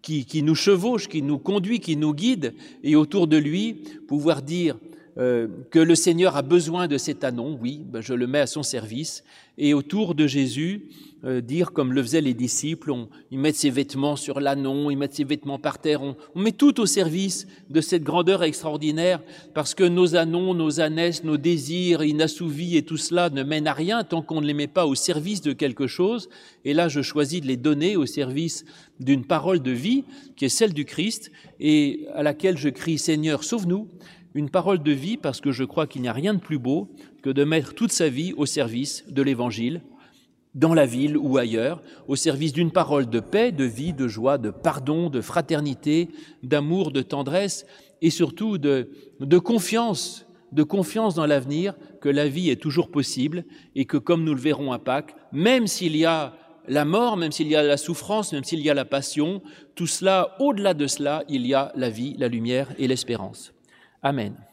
qui, 0.00 0.24
qui 0.24 0.42
nous 0.42 0.54
chevauche, 0.54 1.08
qui 1.08 1.22
nous 1.22 1.38
conduit, 1.38 1.80
qui 1.80 1.96
nous 1.96 2.14
guide, 2.14 2.54
et 2.82 2.96
autour 2.96 3.26
de 3.26 3.36
lui 3.36 3.74
pouvoir 4.06 4.42
dire 4.42 4.76
euh, 5.16 5.46
que 5.70 5.78
le 5.78 5.94
Seigneur 5.94 6.36
a 6.36 6.42
besoin 6.42 6.88
de 6.88 6.98
cet 6.98 7.22
anon, 7.22 7.56
oui, 7.60 7.82
ben 7.86 8.00
je 8.00 8.14
le 8.14 8.26
mets 8.26 8.40
à 8.40 8.46
son 8.46 8.64
service, 8.64 9.22
et 9.56 9.72
autour 9.72 10.16
de 10.16 10.26
Jésus, 10.26 10.88
euh, 11.24 11.40
dire 11.40 11.72
comme 11.72 11.92
le 11.92 12.02
faisaient 12.02 12.20
les 12.20 12.34
disciples, 12.34 12.90
on, 12.90 13.08
ils 13.30 13.38
mettent 13.38 13.54
ses 13.54 13.70
vêtements 13.70 14.16
sur 14.16 14.40
l'anon, 14.40 14.90
ils 14.90 14.96
mettent 14.96 15.14
ses 15.14 15.24
vêtements 15.24 15.60
par 15.60 15.78
terre, 15.78 16.02
on, 16.02 16.16
on, 16.34 16.40
met 16.40 16.50
tout 16.50 16.80
au 16.80 16.86
service 16.86 17.46
de 17.70 17.80
cette 17.80 18.02
grandeur 18.02 18.42
extraordinaire, 18.42 19.22
parce 19.54 19.74
que 19.74 19.84
nos 19.84 20.16
anons, 20.16 20.52
nos 20.52 20.80
ânesses, 20.80 21.22
nos 21.22 21.36
désirs 21.36 22.02
inassouvis 22.02 22.76
et 22.76 22.82
tout 22.82 22.96
cela 22.96 23.30
ne 23.30 23.44
mènent 23.44 23.68
à 23.68 23.72
rien 23.72 24.02
tant 24.02 24.20
qu'on 24.20 24.40
ne 24.40 24.46
les 24.46 24.54
met 24.54 24.66
pas 24.66 24.86
au 24.86 24.96
service 24.96 25.40
de 25.40 25.52
quelque 25.52 25.86
chose, 25.86 26.28
et 26.64 26.74
là 26.74 26.88
je 26.88 27.02
choisis 27.02 27.40
de 27.40 27.46
les 27.46 27.56
donner 27.56 27.96
au 27.96 28.06
service 28.06 28.64
d'une 28.98 29.24
parole 29.24 29.60
de 29.60 29.70
vie 29.70 30.04
qui 30.36 30.44
est 30.46 30.48
celle 30.48 30.74
du 30.74 30.84
Christ, 30.84 31.30
et 31.60 32.06
à 32.14 32.24
laquelle 32.24 32.58
je 32.58 32.68
crie 32.68 32.98
Seigneur, 32.98 33.44
sauve-nous, 33.44 33.88
une 34.34 34.50
parole 34.50 34.82
de 34.82 34.92
vie 34.92 35.16
parce 35.16 35.40
que 35.40 35.52
je 35.52 35.64
crois 35.64 35.86
qu'il 35.86 36.02
n'y 36.02 36.08
a 36.08 36.12
rien 36.12 36.34
de 36.34 36.40
plus 36.40 36.58
beau 36.58 36.88
que 37.22 37.30
de 37.30 37.44
mettre 37.44 37.74
toute 37.74 37.92
sa 37.92 38.08
vie 38.08 38.32
au 38.36 38.46
service 38.46 39.04
de 39.08 39.22
l'Évangile, 39.22 39.80
dans 40.54 40.74
la 40.74 40.86
ville 40.86 41.16
ou 41.16 41.38
ailleurs, 41.38 41.82
au 42.06 42.16
service 42.16 42.52
d'une 42.52 42.70
parole 42.70 43.08
de 43.08 43.20
paix, 43.20 43.52
de 43.52 43.64
vie, 43.64 43.92
de 43.92 44.06
joie, 44.06 44.38
de 44.38 44.50
pardon, 44.50 45.10
de 45.10 45.20
fraternité, 45.20 46.08
d'amour, 46.42 46.90
de 46.90 47.02
tendresse 47.02 47.66
et 48.02 48.10
surtout 48.10 48.58
de, 48.58 48.88
confiance, 49.38 50.26
de 50.52 50.62
confiance 50.62 51.14
dans 51.14 51.26
l'avenir, 51.26 51.74
que 52.00 52.08
la 52.08 52.28
vie 52.28 52.50
est 52.50 52.60
toujours 52.60 52.90
possible 52.90 53.44
et 53.74 53.84
que 53.84 53.96
comme 53.96 54.24
nous 54.24 54.34
le 54.34 54.40
verrons 54.40 54.72
à 54.72 54.78
Pâques, 54.78 55.16
même 55.32 55.66
s'il 55.66 55.96
y 55.96 56.04
a 56.04 56.36
la 56.68 56.84
mort, 56.84 57.16
même 57.16 57.32
s'il 57.32 57.48
y 57.48 57.56
a 57.56 57.62
la 57.62 57.76
souffrance, 57.76 58.32
même 58.32 58.44
s'il 58.44 58.60
y 58.60 58.70
a 58.70 58.74
la 58.74 58.84
passion, 58.84 59.42
tout 59.74 59.86
cela, 59.86 60.36
au-delà 60.38 60.74
de 60.74 60.86
cela, 60.86 61.24
il 61.28 61.46
y 61.46 61.54
a 61.54 61.72
la 61.76 61.90
vie, 61.90 62.14
la 62.18 62.28
lumière 62.28 62.72
et 62.78 62.86
l'espérance. 62.86 63.54
Amen. 64.04 64.46